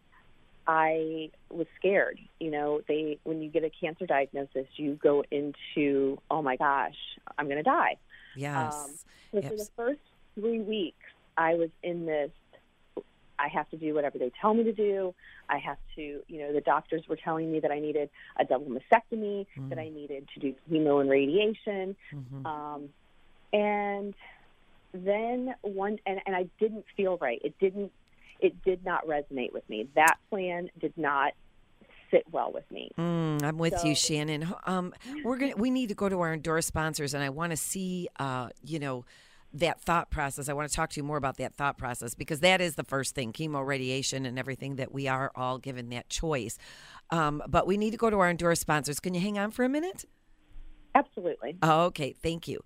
I 0.68 1.32
was 1.50 1.66
scared. 1.78 2.20
You 2.40 2.52
know, 2.52 2.82
they 2.88 3.20
when 3.24 3.42
you 3.42 3.50
get 3.50 3.64
a 3.64 3.70
cancer 3.70 4.06
diagnosis, 4.06 4.68
you 4.76 5.00
go 5.02 5.24
into 5.32 6.20
oh 6.30 6.42
my 6.42 6.58
gosh, 6.58 6.98
I'm 7.38 7.46
going 7.46 7.58
to 7.58 7.64
die. 7.64 7.98
Yes. 8.36 8.76
Um, 8.76 8.92
so 9.32 9.42
for 9.50 9.56
the 9.56 9.70
first 9.76 10.00
three 10.36 10.60
weeks, 10.60 10.98
I 11.38 11.56
was 11.56 11.70
in 11.84 12.06
this. 12.06 12.32
I 13.40 13.50
have 13.50 13.70
to 13.70 13.78
do 13.78 13.94
whatever 13.94 14.18
they 14.18 14.32
tell 14.42 14.56
me 14.56 14.64
to 14.64 14.74
do. 14.74 15.14
I 15.48 15.60
have 15.60 15.78
to, 15.96 16.02
you 16.28 16.40
know, 16.40 16.54
the 16.54 16.62
doctors 16.62 17.04
were 17.08 17.16
telling 17.16 17.52
me 17.52 17.60
that 17.60 17.70
I 17.72 17.80
needed 17.80 18.10
a 18.40 18.44
double 18.44 18.66
mastectomy, 18.66 19.46
mm. 19.56 19.70
that 19.70 19.78
I 19.78 19.90
needed 19.90 20.28
to 20.34 20.40
do 20.40 20.56
chemo 20.70 21.02
and 21.02 21.10
radiation, 21.10 21.96
mm-hmm. 22.12 22.46
um, 22.48 22.90
and 23.54 24.16
then 24.92 25.54
one, 25.62 26.00
and, 26.08 26.20
and 26.26 26.36
I 26.36 26.48
didn't 26.60 26.86
feel 26.96 27.18
right. 27.18 27.40
It 27.44 27.54
didn't 27.60 27.92
it 28.40 28.62
did 28.64 28.86
not 28.86 29.06
resonate 29.08 29.54
with 29.54 29.68
me. 29.70 29.88
That 29.96 30.18
plan 30.30 30.70
did 30.80 30.94
not 30.98 31.34
sit 32.12 32.24
well 32.32 32.52
with 32.54 32.70
me. 32.72 32.92
Mm, 32.98 33.44
I'm 33.44 33.58
with 33.58 33.78
so, 33.80 33.88
you, 33.88 33.96
Shannon. 33.96 34.54
Um, 34.66 34.94
we're 35.24 35.38
gonna 35.38 35.56
we 35.56 35.70
need 35.72 35.90
to 35.90 35.96
go 35.96 36.10
to 36.10 36.20
our 36.22 36.34
endorsed 36.34 36.68
sponsors, 36.68 37.14
and 37.14 37.24
I 37.24 37.30
want 37.30 37.52
to 37.52 37.58
see, 37.58 38.10
uh, 38.20 38.50
you 38.64 38.80
know. 38.80 39.06
That 39.54 39.80
thought 39.80 40.12
process. 40.12 40.50
I 40.50 40.54
want 40.54 40.70
to 40.70 40.76
talk 40.76 40.90
to 40.92 41.00
you 41.00 41.06
more 41.06 41.16
about 41.16 41.38
that 41.38 41.56
thought 41.56 41.78
process 41.78 42.14
because 42.14 42.42
that 42.42 42.60
is 42.60 42.76
the 42.76 42.84
first 42.84 43.16
thing 43.16 43.32
chemo, 43.32 43.66
radiation, 43.66 44.26
and 44.26 44.38
everything 44.38 44.76
that 44.76 44.92
we 44.92 45.08
are 45.08 45.32
all 45.36 45.58
given 45.58 45.88
that 45.90 46.10
choice. 46.10 46.58
Um, 47.12 47.42
but 47.48 47.66
we 47.66 47.78
need 47.78 47.92
to 47.92 47.98
go 47.98 48.10
to 48.10 48.20
our 48.20 48.30
endorsed 48.30 48.62
sponsors. 48.62 49.00
Can 49.00 49.14
you 49.14 49.22
hang 49.22 49.40
on 49.40 49.52
for 49.52 49.64
a 49.64 49.70
minute? 49.70 50.04
Absolutely. 50.94 51.58
Oh, 51.64 51.86
okay. 51.86 52.14
Thank 52.22 52.50
you. 52.50 52.60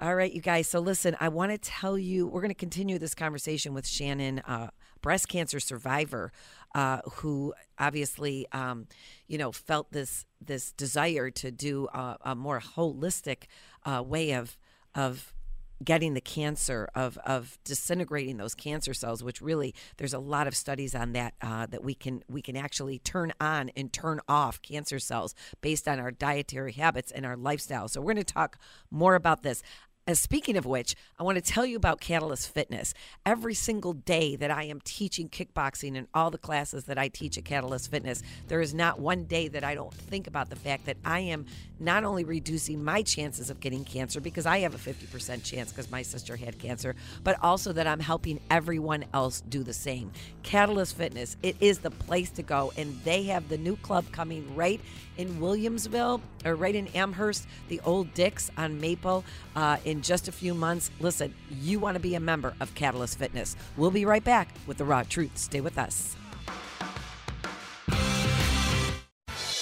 All 0.00 0.16
right, 0.16 0.32
you 0.32 0.40
guys. 0.40 0.68
So 0.68 0.80
listen, 0.80 1.16
I 1.20 1.28
want 1.28 1.52
to 1.52 1.58
tell 1.58 1.96
you, 1.96 2.26
we're 2.26 2.40
going 2.40 2.50
to 2.50 2.54
continue 2.54 2.98
this 2.98 3.14
conversation 3.14 3.74
with 3.74 3.86
Shannon 3.86 4.40
uh, 4.40 4.70
breast 5.00 5.28
cancer 5.28 5.60
survivor 5.60 6.32
uh, 6.74 6.98
who 7.12 7.54
obviously, 7.78 8.46
um, 8.50 8.88
you 9.28 9.38
know, 9.38 9.52
felt 9.52 9.92
this 9.92 10.26
this 10.40 10.72
desire 10.72 11.30
to 11.30 11.50
do 11.52 11.86
a, 11.94 12.16
a 12.22 12.34
more 12.34 12.60
holistic 12.60 13.44
uh, 13.84 14.02
way 14.04 14.32
of 14.32 14.58
of 14.94 15.33
getting 15.82 16.14
the 16.14 16.20
cancer 16.20 16.88
of 16.94 17.18
of 17.18 17.58
disintegrating 17.64 18.36
those 18.36 18.54
cancer 18.54 18.94
cells 18.94 19.24
which 19.24 19.40
really 19.40 19.74
there's 19.96 20.14
a 20.14 20.18
lot 20.18 20.46
of 20.46 20.54
studies 20.54 20.94
on 20.94 21.12
that 21.12 21.34
uh, 21.42 21.66
that 21.66 21.82
we 21.82 21.94
can 21.94 22.22
we 22.28 22.40
can 22.40 22.56
actually 22.56 22.98
turn 22.98 23.32
on 23.40 23.70
and 23.76 23.92
turn 23.92 24.20
off 24.28 24.62
cancer 24.62 24.98
cells 24.98 25.34
based 25.60 25.88
on 25.88 25.98
our 25.98 26.10
dietary 26.10 26.72
habits 26.72 27.10
and 27.10 27.26
our 27.26 27.36
lifestyle 27.36 27.88
so 27.88 28.00
we're 28.00 28.14
going 28.14 28.24
to 28.24 28.34
talk 28.34 28.58
more 28.90 29.14
about 29.14 29.42
this 29.42 29.62
as 30.06 30.20
speaking 30.20 30.58
of 30.58 30.66
which, 30.66 30.94
I 31.18 31.22
want 31.22 31.36
to 31.36 31.52
tell 31.52 31.64
you 31.64 31.76
about 31.76 32.00
Catalyst 32.00 32.52
Fitness. 32.52 32.92
Every 33.24 33.54
single 33.54 33.94
day 33.94 34.36
that 34.36 34.50
I 34.50 34.64
am 34.64 34.80
teaching 34.84 35.30
kickboxing 35.30 35.96
and 35.96 36.08
all 36.12 36.30
the 36.30 36.36
classes 36.36 36.84
that 36.84 36.98
I 36.98 37.08
teach 37.08 37.38
at 37.38 37.46
Catalyst 37.46 37.90
Fitness, 37.90 38.22
there 38.48 38.60
is 38.60 38.74
not 38.74 39.00
one 39.00 39.24
day 39.24 39.48
that 39.48 39.64
I 39.64 39.74
don't 39.74 39.94
think 39.94 40.26
about 40.26 40.50
the 40.50 40.56
fact 40.56 40.84
that 40.86 40.98
I 41.06 41.20
am 41.20 41.46
not 41.80 42.04
only 42.04 42.24
reducing 42.24 42.82
my 42.82 43.02
chances 43.02 43.50
of 43.50 43.60
getting 43.60 43.84
cancer 43.84 44.20
because 44.20 44.46
I 44.46 44.58
have 44.60 44.74
a 44.74 44.78
50% 44.78 45.44
chance 45.44 45.70
because 45.70 45.90
my 45.90 46.02
sister 46.02 46.36
had 46.36 46.58
cancer, 46.58 46.94
but 47.22 47.36
also 47.42 47.72
that 47.72 47.86
I'm 47.86 48.00
helping 48.00 48.40
everyone 48.50 49.04
else 49.12 49.42
do 49.48 49.62
the 49.62 49.72
same. 49.72 50.12
Catalyst 50.42 50.96
Fitness, 50.96 51.36
it 51.42 51.56
is 51.60 51.78
the 51.78 51.90
place 51.90 52.30
to 52.30 52.42
go, 52.42 52.72
and 52.76 52.98
they 53.04 53.24
have 53.24 53.48
the 53.48 53.58
new 53.58 53.76
club 53.76 54.04
coming 54.12 54.54
right 54.54 54.80
in 55.16 55.40
Williamsville 55.40 56.20
or 56.44 56.54
right 56.54 56.74
in 56.74 56.86
Amherst, 56.88 57.46
the 57.68 57.80
old 57.84 58.12
Dick's 58.14 58.50
on 58.56 58.80
Maple 58.80 59.24
uh, 59.56 59.76
in 59.84 60.02
just 60.02 60.28
a 60.28 60.32
few 60.32 60.54
months. 60.54 60.90
Listen, 61.00 61.34
you 61.50 61.78
want 61.78 61.94
to 61.94 62.00
be 62.00 62.14
a 62.14 62.20
member 62.20 62.54
of 62.60 62.74
Catalyst 62.74 63.18
Fitness. 63.18 63.56
We'll 63.76 63.90
be 63.90 64.04
right 64.04 64.24
back 64.24 64.48
with 64.66 64.78
the 64.78 64.84
raw 64.84 65.02
truth. 65.02 65.36
Stay 65.36 65.60
with 65.60 65.78
us. 65.78 66.16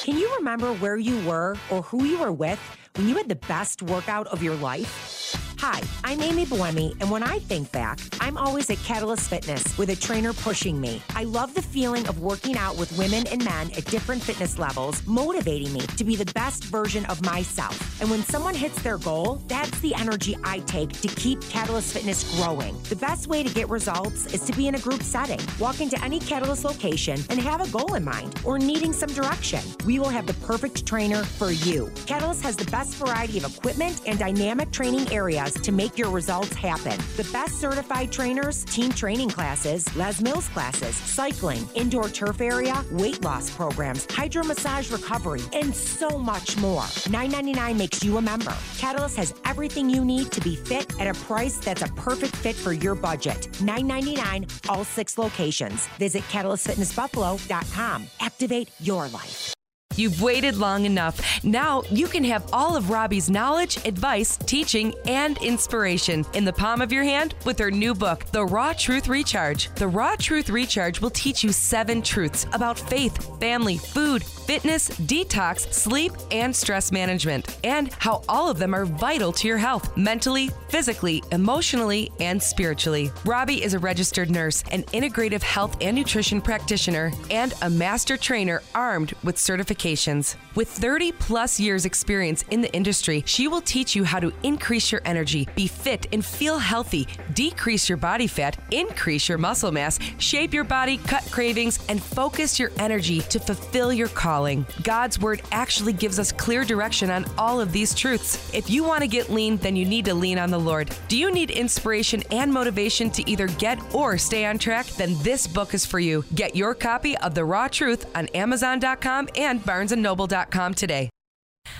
Can 0.02 0.18
you 0.18 0.34
remember 0.34 0.72
where 0.74 0.96
you 0.96 1.24
were 1.24 1.56
or 1.70 1.82
who 1.82 2.02
you 2.02 2.18
were 2.18 2.32
with 2.32 2.58
when 2.96 3.08
you 3.08 3.16
had 3.16 3.28
the 3.28 3.36
best 3.36 3.82
workout 3.82 4.26
of 4.26 4.42
your 4.42 4.56
life? 4.56 5.21
Hi, 5.64 5.80
I'm 6.02 6.20
Amy 6.20 6.44
Buemi, 6.44 7.00
and 7.00 7.08
when 7.08 7.22
I 7.22 7.38
think 7.38 7.70
back, 7.70 8.00
I'm 8.20 8.36
always 8.36 8.68
at 8.70 8.78
Catalyst 8.78 9.30
Fitness 9.30 9.78
with 9.78 9.90
a 9.90 9.94
trainer 9.94 10.32
pushing 10.32 10.80
me. 10.80 11.00
I 11.14 11.22
love 11.22 11.54
the 11.54 11.62
feeling 11.62 12.04
of 12.08 12.18
working 12.18 12.56
out 12.56 12.76
with 12.76 12.90
women 12.98 13.28
and 13.28 13.44
men 13.44 13.70
at 13.76 13.84
different 13.84 14.22
fitness 14.22 14.58
levels, 14.58 15.06
motivating 15.06 15.72
me 15.72 15.82
to 15.82 16.02
be 16.02 16.16
the 16.16 16.24
best 16.32 16.64
version 16.64 17.04
of 17.04 17.24
myself. 17.24 18.00
And 18.00 18.10
when 18.10 18.24
someone 18.24 18.56
hits 18.56 18.82
their 18.82 18.98
goal, 18.98 19.40
that's 19.46 19.78
the 19.78 19.94
energy 19.94 20.36
I 20.42 20.58
take 20.66 21.00
to 21.00 21.06
keep 21.06 21.40
Catalyst 21.42 21.92
Fitness 21.92 22.24
growing. 22.40 22.76
The 22.88 22.96
best 22.96 23.28
way 23.28 23.44
to 23.44 23.54
get 23.54 23.68
results 23.68 24.26
is 24.34 24.40
to 24.46 24.52
be 24.56 24.66
in 24.66 24.74
a 24.74 24.80
group 24.80 25.04
setting. 25.04 25.38
Walk 25.60 25.80
into 25.80 26.02
any 26.02 26.18
Catalyst 26.18 26.64
location 26.64 27.20
and 27.30 27.38
have 27.38 27.60
a 27.60 27.70
goal 27.70 27.94
in 27.94 28.02
mind 28.02 28.34
or 28.44 28.58
needing 28.58 28.92
some 28.92 29.10
direction. 29.10 29.60
We 29.86 30.00
will 30.00 30.08
have 30.08 30.26
the 30.26 30.34
perfect 30.44 30.84
trainer 30.86 31.22
for 31.22 31.52
you. 31.52 31.92
Catalyst 32.06 32.42
has 32.42 32.56
the 32.56 32.68
best 32.72 32.96
variety 32.96 33.38
of 33.38 33.44
equipment 33.44 34.00
and 34.06 34.18
dynamic 34.18 34.72
training 34.72 35.08
areas 35.12 35.51
to 35.60 35.72
make 35.72 35.96
your 35.98 36.10
results 36.10 36.52
happen. 36.54 36.98
The 37.16 37.28
best 37.32 37.60
certified 37.60 38.10
trainers, 38.10 38.64
team 38.64 38.90
training 38.90 39.30
classes, 39.30 39.84
Les 39.96 40.20
Mills 40.20 40.48
classes, 40.48 40.96
cycling, 40.96 41.68
indoor 41.74 42.08
turf 42.08 42.40
area, 42.40 42.84
weight 42.90 43.22
loss 43.22 43.50
programs, 43.50 44.06
hydro 44.10 44.44
massage 44.44 44.90
recovery, 44.90 45.42
and 45.52 45.74
so 45.74 46.18
much 46.18 46.56
more. 46.56 46.82
$9.99 47.08 47.76
makes 47.76 48.02
you 48.04 48.16
a 48.16 48.22
member. 48.22 48.56
Catalyst 48.78 49.16
has 49.16 49.34
everything 49.44 49.88
you 49.88 50.04
need 50.04 50.32
to 50.32 50.40
be 50.40 50.56
fit 50.56 50.98
at 51.00 51.06
a 51.06 51.14
price 51.20 51.58
that's 51.58 51.82
a 51.82 51.88
perfect 51.88 52.34
fit 52.36 52.56
for 52.56 52.72
your 52.72 52.94
budget. 52.94 53.48
$9.99, 53.60 54.68
all 54.68 54.84
six 54.84 55.18
locations. 55.18 55.86
Visit 55.98 56.22
CatalystFitnessBuffalo.com. 56.24 58.06
Activate 58.20 58.70
your 58.80 59.08
life. 59.08 59.54
You've 59.96 60.22
waited 60.22 60.56
long 60.56 60.84
enough. 60.84 61.44
Now 61.44 61.82
you 61.90 62.06
can 62.06 62.24
have 62.24 62.48
all 62.52 62.76
of 62.76 62.90
Robbie's 62.90 63.30
knowledge, 63.30 63.78
advice, 63.86 64.36
teaching, 64.36 64.94
and 65.06 65.38
inspiration 65.38 66.24
in 66.34 66.44
the 66.44 66.52
palm 66.52 66.80
of 66.80 66.92
your 66.92 67.04
hand 67.04 67.34
with 67.44 67.58
her 67.58 67.70
new 67.70 67.94
book, 67.94 68.24
The 68.26 68.44
Raw 68.44 68.72
Truth 68.72 69.08
Recharge. 69.08 69.72
The 69.74 69.88
Raw 69.88 70.16
Truth 70.16 70.50
Recharge 70.50 71.00
will 71.00 71.10
teach 71.10 71.42
you 71.42 71.52
seven 71.52 72.02
truths 72.02 72.46
about 72.52 72.78
faith, 72.78 73.38
family, 73.40 73.78
food, 73.78 74.22
fitness, 74.22 74.88
detox, 74.90 75.72
sleep, 75.72 76.12
and 76.30 76.54
stress 76.54 76.92
management, 76.92 77.58
and 77.64 77.92
how 77.98 78.22
all 78.28 78.50
of 78.50 78.58
them 78.58 78.74
are 78.74 78.84
vital 78.84 79.32
to 79.32 79.48
your 79.48 79.58
health 79.58 79.96
mentally, 79.96 80.50
physically, 80.68 81.22
emotionally, 81.32 82.10
and 82.20 82.42
spiritually. 82.42 83.10
Robbie 83.24 83.62
is 83.62 83.74
a 83.74 83.78
registered 83.78 84.30
nurse, 84.30 84.62
an 84.70 84.82
integrative 84.84 85.42
health 85.42 85.76
and 85.80 85.96
nutrition 85.96 86.40
practitioner, 86.40 87.12
and 87.30 87.54
a 87.62 87.70
master 87.70 88.16
trainer 88.16 88.62
armed 88.74 89.14
with 89.22 89.38
certifications. 89.82 90.36
With 90.54 90.68
30 90.68 91.12
plus 91.12 91.58
years 91.58 91.86
experience 91.86 92.44
in 92.50 92.60
the 92.60 92.72
industry, 92.74 93.22
she 93.26 93.48
will 93.48 93.60
teach 93.60 93.96
you 93.96 94.04
how 94.04 94.20
to 94.20 94.32
increase 94.42 94.92
your 94.92 95.00
energy, 95.04 95.48
be 95.54 95.66
fit 95.66 96.06
and 96.12 96.24
feel 96.24 96.58
healthy, 96.58 97.08
decrease 97.32 97.88
your 97.88 97.96
body 97.96 98.26
fat, 98.26 98.58
increase 98.70 99.28
your 99.28 99.38
muscle 99.38 99.72
mass, 99.72 99.98
shape 100.18 100.52
your 100.52 100.64
body, 100.64 100.98
cut 100.98 101.26
cravings, 101.30 101.84
and 101.88 102.02
focus 102.02 102.58
your 102.58 102.70
energy 102.78 103.20
to 103.20 103.40
fulfill 103.40 103.92
your 103.92 104.08
calling. 104.08 104.66
God's 104.82 105.18
word 105.18 105.42
actually 105.52 105.94
gives 105.94 106.18
us 106.18 106.32
clear 106.32 106.64
direction 106.64 107.10
on 107.10 107.24
all 107.38 107.60
of 107.60 107.72
these 107.72 107.94
truths. 107.94 108.52
If 108.52 108.68
you 108.68 108.84
want 108.84 109.00
to 109.02 109.08
get 109.08 109.30
lean, 109.30 109.56
then 109.56 109.76
you 109.76 109.86
need 109.86 110.04
to 110.04 110.14
lean 110.14 110.38
on 110.38 110.50
the 110.50 110.60
Lord. 110.60 110.94
Do 111.08 111.16
you 111.16 111.30
need 111.30 111.50
inspiration 111.50 112.22
and 112.30 112.52
motivation 112.52 113.10
to 113.12 113.30
either 113.30 113.46
get 113.46 113.78
or 113.94 114.18
stay 114.18 114.44
on 114.44 114.58
track? 114.58 114.86
Then 114.86 115.16
this 115.22 115.46
book 115.46 115.72
is 115.72 115.86
for 115.86 115.98
you. 115.98 116.24
Get 116.34 116.54
your 116.54 116.74
copy 116.74 117.16
of 117.18 117.34
The 117.34 117.44
Raw 117.44 117.68
Truth 117.68 118.06
on 118.14 118.26
Amazon.com 118.28 119.28
and 119.36 119.64
barnesandnoble.com 119.72 120.74
today. 120.74 121.08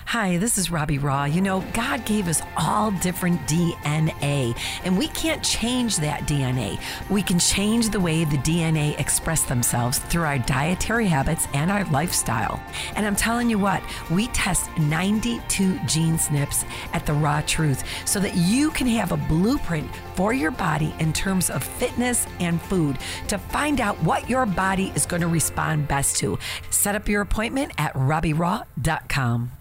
Hi, 0.07 0.37
this 0.37 0.59
is 0.59 0.71
Robbie 0.71 0.99
Raugh. 0.99 1.33
You 1.33 1.41
know, 1.41 1.65
God 1.73 2.05
gave 2.05 2.29
us 2.29 2.43
all 2.57 2.91
different 2.91 3.41
DNA, 3.49 4.55
and 4.85 4.99
we 4.99 5.09
can't 5.09 5.43
change 5.43 5.97
that 5.99 6.23
DNA. 6.23 6.79
We 7.09 7.23
can 7.23 7.39
change 7.39 7.89
the 7.89 8.01
way 8.01 8.25
the 8.25 8.37
DNA 8.39 8.99
express 9.01 9.45
themselves 9.45 9.99
through 9.99 10.25
our 10.25 10.39
dietary 10.39 11.07
habits 11.07 11.49
and 11.55 11.71
our 11.71 11.85
lifestyle. 11.87 12.63
And 12.95 13.07
I'm 13.07 13.17
telling 13.17 13.49
you 13.49 13.59
what, 13.59 13.83
we 14.11 14.27
test 14.29 14.69
92 14.77 15.79
gene 15.87 16.19
SNPs 16.19 16.67
at 16.93 17.07
the 17.07 17.15
Raw 17.15 17.41
Truth 17.47 17.85
so 18.07 18.21
that 18.21 18.35
you 18.35 18.71
can 18.73 18.89
have 18.89 19.13
a 19.13 19.17
blueprint 19.17 19.89
for 20.15 20.35
your 20.35 20.51
body 20.51 20.95
in 20.99 21.15
terms 21.15 21.49
of 21.49 21.65
fitness 21.65 22.27
and 22.39 22.61
food 22.61 22.99
to 23.29 23.39
find 23.39 23.81
out 23.81 24.03
what 24.03 24.29
your 24.29 24.45
body 24.45 24.93
is 24.95 25.07
going 25.07 25.23
to 25.23 25.29
respond 25.29 25.89
best 25.89 26.17
to. 26.19 26.39
Set 26.69 26.95
up 26.95 27.09
your 27.09 27.23
appointment 27.23 27.73
at 27.79 27.95
RobbieRaugh.com. 27.95 29.53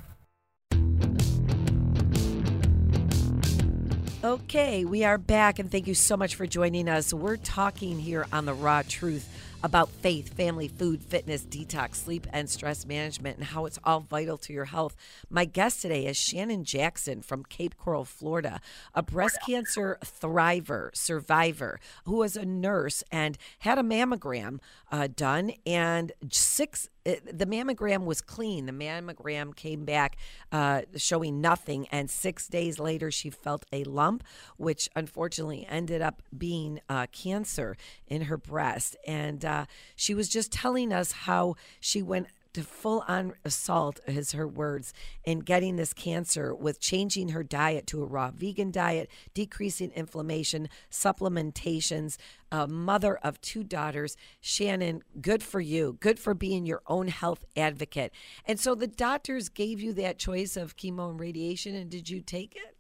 Okay, 4.24 4.86
we 4.86 5.04
are 5.04 5.18
back, 5.18 5.58
and 5.58 5.72
thank 5.72 5.88
you 5.88 5.96
so 5.96 6.16
much 6.16 6.36
for 6.36 6.46
joining 6.46 6.88
us. 6.88 7.12
We're 7.12 7.38
talking 7.38 7.98
here 7.98 8.28
on 8.32 8.46
The 8.46 8.54
Raw 8.54 8.84
Truth 8.88 9.28
about 9.64 9.90
faith, 9.90 10.34
family, 10.34 10.68
food, 10.68 11.04
fitness, 11.04 11.44
detox, 11.44 11.96
sleep, 11.96 12.26
and 12.34 12.50
stress 12.50 12.86
management, 12.86 13.38
and 13.38 13.48
how 13.48 13.66
it's 13.66 13.80
all 13.84 14.00
vital 14.00 14.38
to 14.38 14.54
your 14.54 14.66
health. 14.66 14.96
My 15.30 15.46
guest 15.46 15.82
today 15.82 16.06
is 16.06 16.18
Shannon 16.18 16.64
Jackson 16.64 17.22
from 17.22 17.44
Cape 17.44 17.78
Coral, 17.78 18.06
Florida, 18.06 18.60
a 18.96 19.04
breast 19.04 19.38
cancer 19.46 19.98
thriver, 20.04 20.96
survivor, 20.96 21.80
who 22.06 22.18
was 22.18 22.36
a 22.36 22.46
nurse 22.46 23.04
and 23.12 23.38
had 23.60 23.78
a 23.78 23.84
mammogram 23.84 24.60
uh, 24.92 25.08
done, 25.16 25.52
and 25.66 26.12
six 26.30 26.90
the 27.04 27.48
mammogram 27.48 28.06
was 28.06 28.22
clean. 28.22 28.68
The 28.68 28.72
mammogram 28.72 29.56
came 29.56 29.86
back 29.86 30.18
uh, 30.52 30.82
showing 30.96 31.42
nothing, 31.42 31.88
and 31.92 32.10
six 32.10 32.48
days 32.48 32.78
later, 32.78 33.10
she 33.10 33.30
felt 33.30 33.66
a 33.72 33.84
lump, 33.86 34.24
which 34.58 34.88
unfortunately 34.96 35.66
ended 35.68 36.02
up 36.02 36.22
being 36.38 36.80
uh, 36.90 37.08
cancer 37.12 37.76
in 38.08 38.24
her 38.24 38.38
breast. 38.38 38.96
And 39.08 39.44
uh, 39.52 39.66
she 39.96 40.14
was 40.14 40.30
just 40.30 40.52
telling 40.52 40.94
us 40.94 41.12
how 41.12 41.56
she 41.80 42.02
went 42.02 42.28
to 42.54 42.64
full 42.64 43.04
on 43.08 43.34
assault, 43.46 44.00
is 44.08 44.34
her 44.34 44.48
words, 44.48 44.94
in 45.24 45.40
getting 45.40 45.76
this 45.76 45.94
cancer 45.94 46.54
with 46.54 46.80
changing 46.80 47.30
her 47.30 47.44
diet 47.44 47.88
to 47.88 48.04
a 48.04 48.06
raw 48.06 48.30
vegan 48.32 48.72
diet, 48.72 49.10
decreasing 49.34 49.92
inflammation, 49.92 50.68
supplementations, 50.92 52.18
a 52.52 52.68
mother 52.68 53.18
of 53.24 53.40
two 53.40 53.64
daughters. 53.64 54.18
Shannon, 54.42 55.02
good 55.22 55.44
for 55.44 55.62
you. 55.62 55.98
Good 56.02 56.20
for 56.20 56.34
being 56.34 56.66
your 56.66 56.82
own 56.88 57.08
health 57.08 57.46
advocate. 57.56 58.12
And 58.46 58.60
so 58.60 58.76
the 58.76 58.88
doctors 58.88 59.48
gave 59.48 59.80
you 59.80 59.94
that 59.94 60.20
choice 60.20 60.58
of 60.58 60.76
chemo 60.76 61.10
and 61.10 61.20
radiation, 61.20 61.76
and 61.76 61.90
did 61.90 62.10
you 62.10 62.22
take 62.22 62.56
it? 62.56 62.76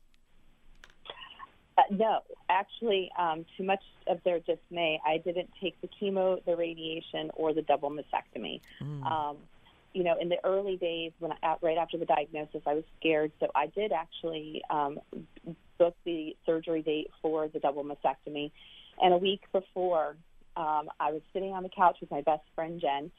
Uh, 1.81 1.93
no, 1.95 2.19
actually, 2.49 3.09
um, 3.17 3.45
to 3.57 3.63
much 3.63 3.83
of 4.07 4.19
their 4.23 4.39
dismay, 4.39 4.99
I 5.05 5.17
didn't 5.17 5.49
take 5.61 5.79
the 5.81 5.89
chemo, 6.01 6.43
the 6.45 6.55
radiation, 6.55 7.31
or 7.33 7.53
the 7.53 7.61
double 7.61 7.89
mastectomy. 7.89 8.61
Mm. 8.81 9.05
Um, 9.05 9.37
you 9.93 10.03
know, 10.03 10.15
in 10.19 10.29
the 10.29 10.37
early 10.43 10.77
days, 10.77 11.11
when 11.19 11.31
I, 11.43 11.55
right 11.61 11.77
after 11.77 11.97
the 11.97 12.05
diagnosis, 12.05 12.61
I 12.65 12.73
was 12.75 12.83
scared, 12.99 13.31
so 13.39 13.47
I 13.55 13.67
did 13.67 13.91
actually 13.91 14.61
um, 14.69 14.99
book 15.77 15.95
the 16.05 16.35
surgery 16.45 16.81
date 16.81 17.09
for 17.21 17.47
the 17.47 17.59
double 17.59 17.83
mastectomy. 17.83 18.51
And 19.01 19.13
a 19.13 19.17
week 19.17 19.41
before, 19.51 20.15
um, 20.55 20.89
I 20.99 21.11
was 21.11 21.21
sitting 21.33 21.51
on 21.51 21.63
the 21.63 21.69
couch 21.69 21.97
with 22.01 22.11
my 22.11 22.21
best 22.21 22.43
friend 22.55 22.79
Jen, 22.79 23.11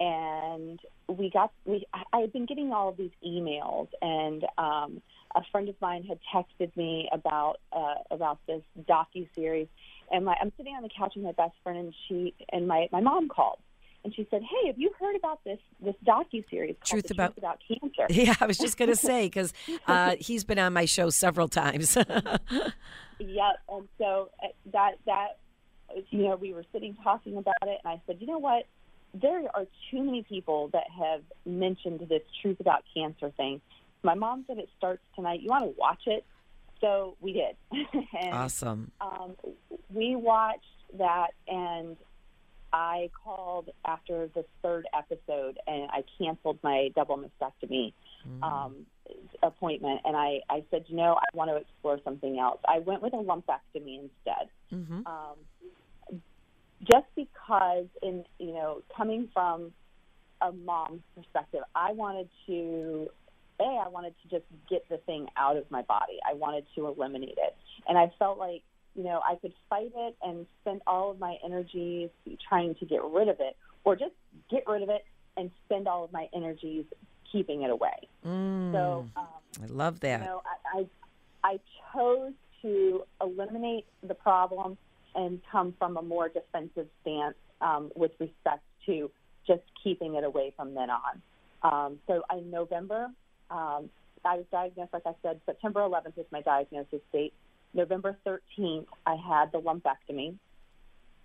and 0.00 0.80
we 1.08 1.30
got 1.30 1.52
we. 1.64 1.84
I 2.12 2.20
had 2.20 2.32
been 2.32 2.46
getting 2.46 2.72
all 2.72 2.88
of 2.88 2.96
these 2.96 3.10
emails, 3.24 3.88
and 4.02 4.44
um, 4.58 5.02
a 5.36 5.42
friend 5.52 5.68
of 5.68 5.76
mine 5.80 6.02
had 6.04 6.18
texted 6.34 6.76
me 6.76 7.08
about 7.12 7.56
uh, 7.72 7.94
about 8.10 8.38
this 8.46 8.62
docu 8.88 9.28
series, 9.34 9.68
and 10.10 10.24
my, 10.24 10.36
I'm 10.40 10.52
sitting 10.56 10.74
on 10.74 10.82
the 10.82 10.90
couch 10.96 11.12
with 11.14 11.24
my 11.24 11.32
best 11.32 11.54
friend, 11.62 11.78
and 11.78 11.94
she 12.08 12.34
and 12.50 12.66
my 12.66 12.88
my 12.90 13.00
mom 13.00 13.28
called 13.28 13.58
and 14.06 14.14
she 14.14 14.26
said, 14.30 14.40
"Hey, 14.40 14.68
have 14.68 14.78
you 14.78 14.92
heard 15.00 15.16
about 15.16 15.42
this 15.42 15.58
this 15.80 15.96
docu 16.06 16.48
series 16.48 16.76
Truth 16.84 17.10
about, 17.10 17.34
Truth 17.34 17.38
about 17.38 17.58
Cancer?" 17.68 18.06
Yeah, 18.10 18.34
I 18.40 18.46
was 18.46 18.56
just 18.56 18.78
going 18.78 18.88
to 18.96 18.96
say 18.96 19.26
because 19.26 19.52
uh, 19.88 20.14
he's 20.20 20.44
been 20.44 20.60
on 20.60 20.72
my 20.72 20.84
show 20.84 21.10
several 21.10 21.48
times. 21.48 21.96
yeah, 23.18 23.50
and 23.68 23.88
so 23.98 24.30
uh, 24.42 24.46
that 24.72 24.92
that 25.06 25.38
you 26.10 26.22
know 26.22 26.36
we 26.36 26.54
were 26.54 26.64
sitting 26.72 26.96
talking 27.02 27.36
about 27.36 27.56
it, 27.62 27.80
and 27.84 27.94
I 27.94 28.00
said, 28.06 28.18
"You 28.20 28.28
know 28.28 28.38
what? 28.38 28.66
There 29.12 29.42
are 29.54 29.66
too 29.90 30.02
many 30.04 30.22
people 30.22 30.68
that 30.72 30.84
have 30.96 31.22
mentioned 31.44 32.06
this 32.08 32.22
Truth 32.42 32.60
about 32.60 32.84
Cancer 32.94 33.30
thing." 33.36 33.60
My 34.06 34.14
mom 34.14 34.44
said 34.46 34.58
it 34.58 34.68
starts 34.78 35.02
tonight. 35.16 35.40
You 35.42 35.48
want 35.48 35.64
to 35.64 35.74
watch 35.76 36.02
it? 36.06 36.24
So 36.80 37.16
we 37.20 37.32
did. 37.32 37.56
and, 37.72 38.32
awesome. 38.32 38.92
Um, 39.00 39.34
we 39.92 40.14
watched 40.14 40.62
that, 40.96 41.30
and 41.48 41.96
I 42.72 43.10
called 43.24 43.70
after 43.84 44.28
the 44.34 44.44
third 44.62 44.86
episode 44.96 45.58
and 45.66 45.88
I 45.90 46.04
canceled 46.18 46.58
my 46.62 46.90
double 46.94 47.16
mastectomy 47.18 47.92
mm. 48.28 48.42
um, 48.42 48.86
appointment. 49.42 50.02
And 50.04 50.16
I, 50.16 50.40
I 50.50 50.62
said, 50.70 50.84
you 50.88 50.96
know, 50.96 51.14
I 51.14 51.36
want 51.36 51.50
to 51.50 51.56
explore 51.56 51.98
something 52.04 52.38
else. 52.38 52.60
I 52.68 52.80
went 52.80 53.02
with 53.02 53.12
a 53.14 53.16
lumpectomy 53.16 54.00
instead. 54.02 54.48
Mm-hmm. 54.72 55.06
Um, 55.06 56.20
just 56.84 57.06
because, 57.16 57.86
in 58.02 58.24
you 58.38 58.52
know, 58.52 58.82
coming 58.94 59.28
from 59.32 59.72
a 60.42 60.52
mom's 60.52 61.02
perspective, 61.16 61.62
I 61.74 61.92
wanted 61.92 62.28
to 62.46 63.08
I 63.86 63.88
wanted 63.88 64.14
to 64.22 64.28
just 64.28 64.44
get 64.68 64.88
the 64.88 64.98
thing 64.98 65.28
out 65.36 65.56
of 65.56 65.70
my 65.70 65.82
body. 65.82 66.18
I 66.28 66.34
wanted 66.34 66.64
to 66.74 66.88
eliminate 66.88 67.38
it, 67.38 67.56
and 67.88 67.96
I 67.96 68.12
felt 68.18 68.36
like 68.38 68.62
you 68.96 69.04
know, 69.04 69.20
I 69.28 69.36
could 69.36 69.52
fight 69.68 69.92
it 69.94 70.16
and 70.22 70.46
spend 70.62 70.80
all 70.86 71.10
of 71.10 71.20
my 71.20 71.36
energies 71.44 72.08
trying 72.48 72.74
to 72.76 72.86
get 72.86 73.04
rid 73.04 73.28
of 73.28 73.36
it, 73.40 73.56
or 73.84 73.94
just 73.94 74.14
get 74.50 74.64
rid 74.66 74.82
of 74.82 74.88
it 74.88 75.04
and 75.36 75.50
spend 75.66 75.86
all 75.86 76.02
of 76.02 76.12
my 76.12 76.28
energies 76.34 76.86
keeping 77.30 77.62
it 77.62 77.70
away. 77.70 78.08
Mm, 78.26 78.72
so 78.72 79.06
um, 79.16 79.26
I 79.62 79.66
love 79.66 80.00
that. 80.00 80.20
You 80.20 80.26
know, 80.26 80.42
I, 80.74 80.78
I 80.78 80.86
I 81.52 81.60
chose 81.94 82.32
to 82.62 83.02
eliminate 83.20 83.84
the 84.02 84.14
problem 84.14 84.78
and 85.14 85.40
come 85.52 85.74
from 85.78 85.96
a 85.96 86.02
more 86.02 86.28
defensive 86.28 86.88
stance 87.02 87.36
um, 87.60 87.92
with 87.94 88.12
respect 88.18 88.62
to 88.86 89.10
just 89.46 89.62
keeping 89.82 90.14
it 90.16 90.24
away 90.24 90.52
from 90.56 90.74
then 90.74 90.88
on. 90.90 91.22
Um, 91.62 91.98
so 92.06 92.22
in 92.36 92.50
November, 92.50 93.08
um, 93.50 93.90
I 94.24 94.36
was 94.36 94.46
diagnosed, 94.50 94.92
like 94.92 95.06
I 95.06 95.14
said, 95.22 95.40
September 95.46 95.80
11th 95.80 96.16
was 96.16 96.26
my 96.30 96.42
diagnosis 96.42 97.00
date. 97.12 97.32
November 97.74 98.16
13th, 98.26 98.86
I 99.06 99.16
had 99.16 99.52
the 99.52 99.60
lumpectomy. 99.60 100.36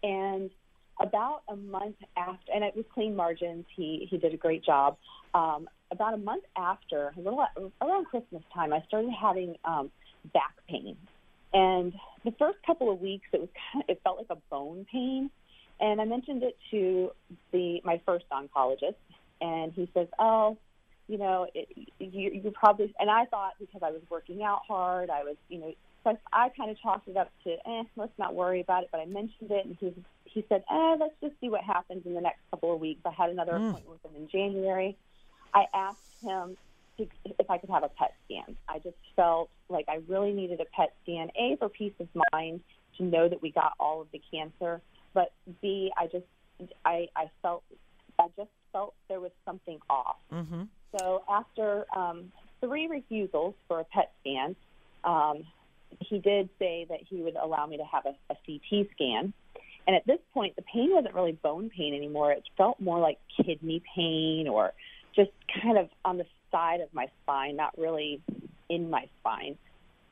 And 0.04 0.52
about 1.00 1.42
a 1.48 1.56
month 1.56 1.96
after, 2.16 2.52
and 2.54 2.64
it 2.64 2.76
was 2.76 2.86
clean 2.94 3.16
margins. 3.16 3.66
He 3.76 4.08
he 4.10 4.18
did 4.18 4.34
a 4.34 4.38
great 4.38 4.64
job. 4.64 4.98
Um, 5.34 5.68
about 5.92 6.14
a 6.14 6.18
month 6.18 6.44
after, 6.56 7.14
a 7.18 7.20
little 7.20 7.44
around 7.82 8.06
Christmas 8.06 8.44
time, 8.54 8.72
I 8.74 8.82
started 8.88 9.12
having 9.20 9.56
um, 9.66 9.92
back 10.34 10.54
pain. 10.70 10.96
And 11.54 11.94
the 12.24 12.32
first 12.40 12.60
couple 12.66 12.92
of 12.92 13.02
weeks, 13.02 13.28
it 13.34 13.42
was 13.42 13.50
kind 13.72 13.84
of, 13.84 13.90
it 13.90 14.02
felt 14.04 14.18
like 14.18 14.28
a 14.30 14.38
bone 14.50 14.86
pain. 14.92 15.30
And 15.80 16.00
I 16.00 16.06
mentioned 16.06 16.44
it 16.44 16.58
to 16.72 17.12
the 17.52 17.82
my 17.84 18.00
first 18.06 18.26
oncologist, 18.32 18.96
and 19.42 19.74
he 19.74 19.90
says, 19.94 20.08
"Oh, 20.20 20.58
you 21.08 21.18
know, 21.18 21.48
it, 21.54 21.68
you, 22.00 22.32
you 22.32 22.52
probably, 22.52 22.94
and 23.00 23.10
I 23.10 23.26
thought 23.26 23.54
because 23.60 23.82
I 23.84 23.92
was 23.92 24.02
working 24.10 24.44
out 24.44 24.62
hard, 24.68 25.10
I 25.10 25.24
was, 25.24 25.36
you 25.50 25.60
know, 25.60 25.74
so 26.04 26.18
I, 26.34 26.46
I 26.46 26.50
kind 26.50 26.72
of 26.72 26.80
chalked 26.82 27.08
it 27.08 27.18
up 27.18 27.30
to, 27.44 27.52
eh, 27.52 27.84
let's 27.96 28.18
not 28.18 28.34
worry 28.34 28.62
about 28.62 28.84
it. 28.84 28.90
But 28.92 29.02
I 29.02 29.06
mentioned 29.06 29.52
it, 29.52 29.66
and 29.66 29.78
he 29.80 29.94
he 30.26 30.46
said, 30.48 30.64
eh, 30.72 30.96
let's 31.00 31.14
just 31.22 31.34
see 31.42 31.50
what 31.50 31.62
happens 31.62 32.06
in 32.06 32.14
the 32.14 32.22
next 32.22 32.40
couple 32.50 32.74
of 32.74 32.80
weeks. 32.80 33.02
I 33.06 33.12
had 33.12 33.30
another 33.30 33.54
Mm. 33.54 33.70
appointment 33.70 34.02
with 34.02 34.06
him 34.12 34.22
in 34.22 34.30
January. 34.30 34.98
I 35.54 35.66
asked 35.74 35.98
him 36.24 36.56
to, 36.98 37.08
if 37.26 37.50
I 37.50 37.58
could 37.58 37.70
have 37.70 37.84
a 37.84 37.90
PET 37.90 38.14
scan. 38.26 38.56
I 38.70 38.80
just 38.80 38.96
felt 39.16 39.50
like 39.68 39.86
I 39.90 40.00
really 40.08 40.32
needed 40.32 40.62
a 40.62 40.66
PET 40.66 40.94
scan, 41.04 41.30
A, 41.36 41.58
for 41.58 41.68
peace 41.68 41.94
of 42.00 42.08
mind, 42.32 42.62
to 42.98 43.04
know 43.04 43.28
that 43.28 43.42
we 43.42 43.52
got 43.52 43.74
all 43.80 44.02
of 44.02 44.08
the 44.12 44.22
cancer, 44.32 44.82
but 45.14 45.34
B, 45.62 45.92
I 45.98 46.08
just, 46.08 46.26
I, 46.86 47.08
I 47.16 47.30
felt, 47.42 47.64
I 48.18 48.28
just 48.38 48.50
felt 48.72 48.94
there 49.10 49.20
was 49.20 49.32
something 49.46 49.80
off. 49.90 50.18
Mm-hmm. 50.32 50.64
So 50.98 51.24
after 51.30 51.86
um, 51.96 52.32
three 52.60 52.88
refusals 52.88 53.56
for 53.68 53.80
a 53.80 53.84
PET 53.86 54.12
scan, 54.22 54.56
um, 55.04 55.44
he 56.00 56.20
did 56.20 56.50
say 56.60 56.86
that 56.90 57.00
he 57.08 57.22
would 57.22 57.36
allow 57.36 57.66
me 57.66 57.78
to 57.78 57.84
have 57.84 58.06
a, 58.06 58.16
a 58.32 58.38
CT 58.46 58.88
scan. 58.94 59.34
And 59.88 59.96
at 59.96 60.06
this 60.06 60.20
point, 60.34 60.56
the 60.56 60.62
pain 60.62 60.90
wasn't 60.92 61.16
really 61.16 61.32
bone 61.32 61.70
pain 61.70 61.94
anymore. 61.96 62.32
It 62.32 62.44
felt 62.58 62.80
more 62.80 63.00
like 63.00 63.18
kidney 63.36 63.82
pain 63.96 64.48
or 64.48 64.74
just 65.16 65.32
kind 65.62 65.78
of 65.78 65.90
on 66.06 66.18
the 66.18 66.26
side 66.52 66.82
of 66.82 66.94
my 66.94 67.08
spine, 67.24 67.56
not 67.56 67.78
really 67.78 68.22
in 68.70 68.90
my 68.90 69.08
spine. 69.20 69.58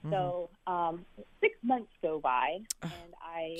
So 0.10 0.50
um, 0.65 1.06
six 1.42 1.56
months 1.62 1.92
go 2.02 2.20
by, 2.20 2.60
and 2.82 3.13
I 3.22 3.60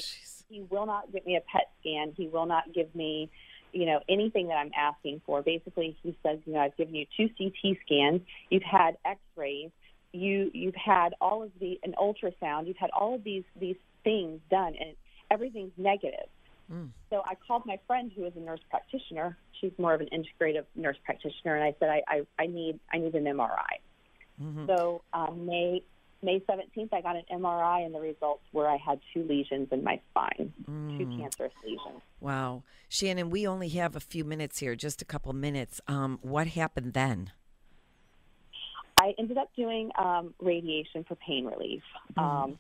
he 0.50 0.64
will 0.70 0.86
not 0.86 1.12
give 1.12 1.26
me 1.26 1.36
a 1.36 1.42
PET 1.42 1.70
scan. 1.82 2.14
He 2.16 2.28
will 2.28 2.46
not 2.46 2.74
give 2.74 2.94
me, 2.96 3.30
you 3.72 3.86
know, 3.86 4.00
anything 4.10 4.48
that 4.48 4.56
I'm 4.56 4.72
asking 4.78 5.22
for. 5.26 5.42
Basically, 5.42 5.98
he 6.04 6.18
says, 6.24 6.40
you 6.46 6.54
know, 6.54 6.60
I've 6.60 6.76
given 6.78 6.96
you 6.96 7.06
two 7.16 7.30
CT 7.38 7.78
scans. 7.86 8.22
You've 8.50 8.64
had 8.64 8.98
X-rays. 9.06 9.72
You 10.12 10.50
you've 10.54 10.76
had 10.76 11.14
all 11.22 11.44
of 11.44 11.52
the 11.60 11.80
an 11.84 11.94
ultrasound. 12.00 12.68
You've 12.68 12.78
had 12.78 12.90
all 12.92 13.16
of 13.16 13.24
these 13.24 13.44
these 13.60 13.76
things 14.04 14.40
done, 14.50 14.74
and 14.80 14.96
everything's 15.30 15.74
negative. 15.78 16.28
So 17.10 17.24
I 17.26 17.36
called 17.48 17.64
my 17.66 17.80
friend 17.88 18.12
who 18.16 18.26
is 18.26 18.34
a 18.36 18.40
nurse 18.40 18.60
practitioner. 18.70 19.38
She's 19.60 19.72
more 19.78 19.94
of 19.94 20.02
an 20.02 20.10
integrative 20.14 20.66
nurse 20.76 20.98
practitioner, 21.06 21.56
and 21.56 21.64
I 21.64 21.76
said 21.80 21.90
I 21.90 22.02
I, 22.08 22.44
I 22.44 22.48
need 22.48 22.80
I 22.92 22.98
need 22.98 23.14
an 23.14 23.26
MRI. 23.26 23.80
So 24.68 25.02
um, 25.14 25.46
May 25.46 25.84
May 26.22 26.42
17th, 26.42 26.94
I 26.94 27.02
got 27.02 27.16
an 27.16 27.24
MRI, 27.32 27.86
and 27.86 27.96
the 27.96 28.00
results 28.00 28.44
were 28.52 28.68
I 28.68 28.78
had 28.78 29.00
two 29.14 29.24
lesions 29.24 29.70
in 29.72 29.84
my 29.84 30.02
spine, 30.12 30.54
two 30.66 31.18
cancerous 31.18 31.54
lesions. 31.64 32.02
Wow. 32.20 32.64
Shannon, 32.90 33.30
we 33.30 33.48
only 33.48 33.70
have 33.70 33.96
a 33.96 34.02
few 34.02 34.26
minutes 34.26 34.60
here, 34.60 34.76
just 34.76 35.02
a 35.02 35.06
couple 35.06 35.32
minutes. 35.32 35.80
Um, 35.88 36.20
what 36.22 36.48
happened 36.48 36.94
then? 36.94 37.32
I 39.00 39.14
ended 39.18 39.38
up 39.38 39.50
doing 39.56 39.92
um, 39.98 40.34
radiation 40.40 41.06
for 41.08 41.16
pain 41.16 41.46
relief. 41.46 41.84
Um, 42.18 42.60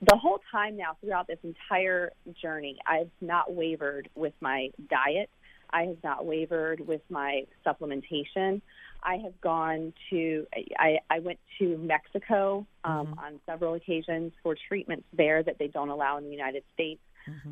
the 0.00 0.16
whole 0.16 0.40
time 0.52 0.76
now, 0.76 0.96
throughout 1.00 1.26
this 1.26 1.38
entire 1.42 2.12
journey, 2.40 2.78
I've 2.86 3.10
not 3.20 3.52
wavered 3.52 4.08
with 4.14 4.34
my 4.40 4.70
diet. 4.88 5.30
I 5.74 5.82
have 5.82 6.02
not 6.02 6.24
wavered 6.24 6.86
with 6.86 7.02
my 7.10 7.46
supplementation. 7.66 8.62
I 9.02 9.16
have 9.16 9.38
gone 9.42 9.92
to, 10.10 10.46
I, 10.78 10.98
I 11.10 11.18
went 11.18 11.38
to 11.58 11.76
Mexico 11.76 12.66
um, 12.84 13.18
on 13.22 13.40
several 13.44 13.74
occasions 13.74 14.32
for 14.42 14.56
treatments 14.68 15.04
there 15.12 15.42
that 15.42 15.58
they 15.58 15.66
don't 15.66 15.90
allow 15.90 16.16
in 16.16 16.24
the 16.24 16.30
United 16.30 16.62
States. 16.72 17.02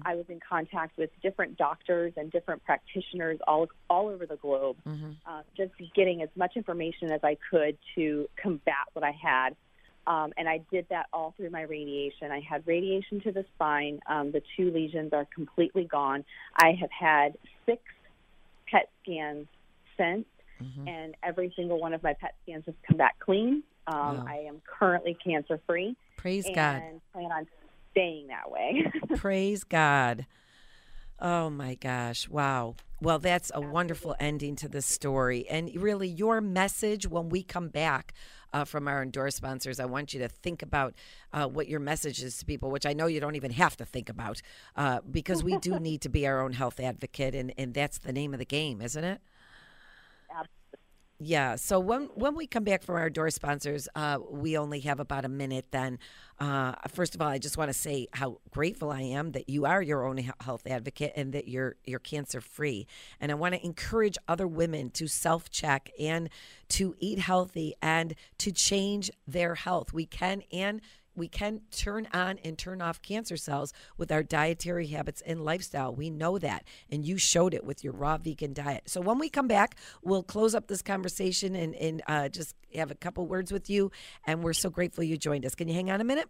I 0.05 0.15
was 0.17 0.27
in 0.29 0.39
contact 0.47 0.99
with 0.99 1.11
different 1.23 1.57
doctors 1.57 2.13
and 2.17 2.31
different 2.31 2.63
practitioners 2.65 3.39
all 3.47 3.69
all 3.89 4.09
over 4.09 4.27
the 4.27 4.37
globe, 4.37 4.77
uh, 5.27 5.43
just 5.57 5.73
getting 5.95 6.23
as 6.23 6.29
much 6.37 6.57
information 6.57 7.11
as 7.11 7.21
I 7.25 7.39
could 7.51 7.79
to 7.95 8.29
combat 8.37 8.87
what 8.93 9.05
I 9.05 9.13
had. 9.13 9.57
Um, 10.07 10.33
and 10.37 10.49
I 10.49 10.61
did 10.71 10.87
that 10.91 11.07
all 11.13 11.33
through 11.37 11.51
my 11.51 11.63
radiation. 11.63 12.31
I 12.31 12.41
had 12.41 12.67
radiation 12.67 13.21
to 13.23 13.33
the 13.33 13.45
spine. 13.55 14.01
Um, 14.07 14.33
the 14.33 14.43
two 14.57 14.71
lesions 14.73 15.13
are 15.13 15.27
completely 15.35 15.85
gone. 15.85 16.25
I 16.57 16.73
have 16.81 16.91
had 16.91 17.39
six 17.65 17.83
PET 18.73 18.89
scans 19.03 19.47
since, 19.97 20.25
and 20.89 21.15
every 21.23 21.53
single 21.57 21.79
one 21.81 21.93
of 21.93 22.03
my 22.03 22.15
PET 22.15 22.35
scans 22.43 22.65
has 22.67 22.75
come 22.89 22.97
back 22.97 23.19
clean. 23.21 23.63
Um, 23.87 23.97
Wow. 24.19 24.25
I 24.29 24.37
am 24.49 24.63
currently 24.79 25.17
cancer 25.25 25.61
free. 25.67 25.97
Praise 26.17 26.47
and 26.47 26.55
God. 26.55 26.83
And 26.83 27.01
plan 27.13 27.33
on 27.33 27.47
staying 27.91 28.29
that 28.29 28.51
way. 28.51 28.85
Praise 29.17 29.65
God. 29.65 30.27
Oh 31.21 31.51
my 31.51 31.75
gosh. 31.75 32.29
Wow. 32.29 32.75
Well, 33.01 33.19
that's 33.19 33.51
a 33.55 33.61
wonderful 33.61 34.15
ending 34.21 34.55
to 34.57 34.69
this 34.69 34.87
story. 34.87 35.47
And 35.49 35.71
really, 35.75 36.09
your 36.09 36.41
message 36.41 37.09
when 37.09 37.29
we 37.29 37.43
come 37.43 37.69
back 37.69 38.15
uh, 38.53 38.65
from 38.65 38.89
our 38.89 39.03
endorsed 39.03 39.37
sponsors, 39.39 39.81
I 39.81 39.85
want 39.85 40.15
you 40.15 40.21
to 40.21 40.29
think 40.29 40.63
about 40.63 40.95
uh, 41.33 41.47
what 41.47 41.69
your 41.69 41.81
message 41.81 42.23
is 42.23 42.39
to 42.39 42.45
people, 42.45 42.71
which 42.71 42.87
I 42.87 42.93
know 42.93 43.07
you 43.07 43.21
don't 43.21 43.37
even 43.37 43.53
have 43.53 43.77
to 43.79 43.85
think 43.85 44.09
about 44.09 44.41
uh, 44.77 45.01
because 45.11 45.43
we 45.43 45.57
do 45.59 45.79
need 45.81 46.03
to 46.03 46.09
be 46.09 46.27
our 46.27 46.41
own 46.41 46.53
health 46.53 46.81
advocate. 46.81 47.35
And, 47.35 47.53
and 47.57 47.75
that's 47.75 47.99
the 47.99 48.13
name 48.13 48.33
of 48.33 48.39
the 48.39 48.47
game, 48.47 48.81
isn't 48.81 49.05
it? 49.05 49.21
Yeah. 51.25 51.55
So 51.55 51.79
when 51.79 52.07
when 52.17 52.35
we 52.35 52.49
come 52.49 52.65
back 52.65 52.83
from 52.83 52.97
our 52.97 53.09
door 53.09 53.31
sponsors, 53.31 53.89
uh, 53.95 54.19
we 54.29 54.59
only 54.59 54.81
have 54.81 54.99
about 54.99 55.25
a 55.25 55.29
minute. 55.29 55.67
Then, 55.71 56.01
uh, 56.41 56.73
first 56.89 57.15
of 57.15 57.23
all, 57.23 57.29
I 57.29 57.39
just 57.39 57.57
want 57.57 57.69
to 57.69 57.75
say 57.75 58.09
how 58.13 58.41
grateful 58.51 58.91
I 58.91 59.03
am 59.03 59.31
that 59.33 59.49
you 59.49 59.65
are 59.65 59.81
your 59.81 60.05
own 60.05 60.17
health 60.41 60.67
advocate 60.67 61.13
and 61.15 61.33
that 61.33 61.47
you're 61.47 61.77
you're 61.85 62.01
cancer 62.01 62.41
free. 62.41 62.89
And 63.21 63.31
I 63.31 63.37
want 63.37 63.55
to 63.55 63.65
encourage 63.65 64.19
other 64.27 64.49
women 64.49 64.91
to 64.91 65.07
self 65.07 65.49
check 65.49 65.93
and 65.97 66.29
to 66.71 66.97
eat 66.99 67.21
healthy 67.21 67.75
and 67.81 68.17
to 68.39 68.51
change 68.51 69.09
their 69.25 69.55
health. 69.55 69.93
We 69.93 70.07
can 70.07 70.43
and 70.51 70.81
we 71.15 71.29
can 71.29 71.63
turn 71.71 72.09
on 72.13 72.39
and 72.45 72.59
turn 72.59 72.81
off 72.81 73.03
cancer 73.03 73.37
cells 73.37 73.73
with 73.97 74.11
our 74.11 74.23
dietary 74.23 74.87
habits 74.89 75.23
and 75.27 75.45
lifestyle. 75.45 75.95
We 75.95 76.11
know 76.11 76.39
that. 76.39 76.65
And 76.91 77.05
you 77.05 77.19
showed 77.19 77.55
it 77.55 77.65
with 77.65 77.85
your 77.85 77.93
raw 77.93 78.19
vegan 78.19 78.53
diet. 78.53 78.89
So 78.89 79.01
when 79.01 79.19
we 79.19 79.29
come 79.29 79.49
back, 79.49 79.77
we'll 80.03 80.23
close 80.23 80.55
up 80.55 80.69
this 80.69 80.83
conversation 80.83 81.55
and, 81.55 81.75
and 81.75 82.03
uh, 82.07 82.29
just 82.29 82.55
have 82.75 82.91
a 82.91 82.95
couple 82.95 83.27
words 83.27 83.53
with 83.53 83.69
you. 83.69 83.91
And 84.27 84.43
we're 84.43 84.53
so 84.53 84.71
grateful 84.71 85.05
you 85.05 85.17
joined 85.17 85.45
us. 85.45 85.55
Can 85.55 85.69
you 85.69 85.75
hang 85.75 85.91
on 85.91 86.01
a 86.01 86.05
minute? 86.05 86.29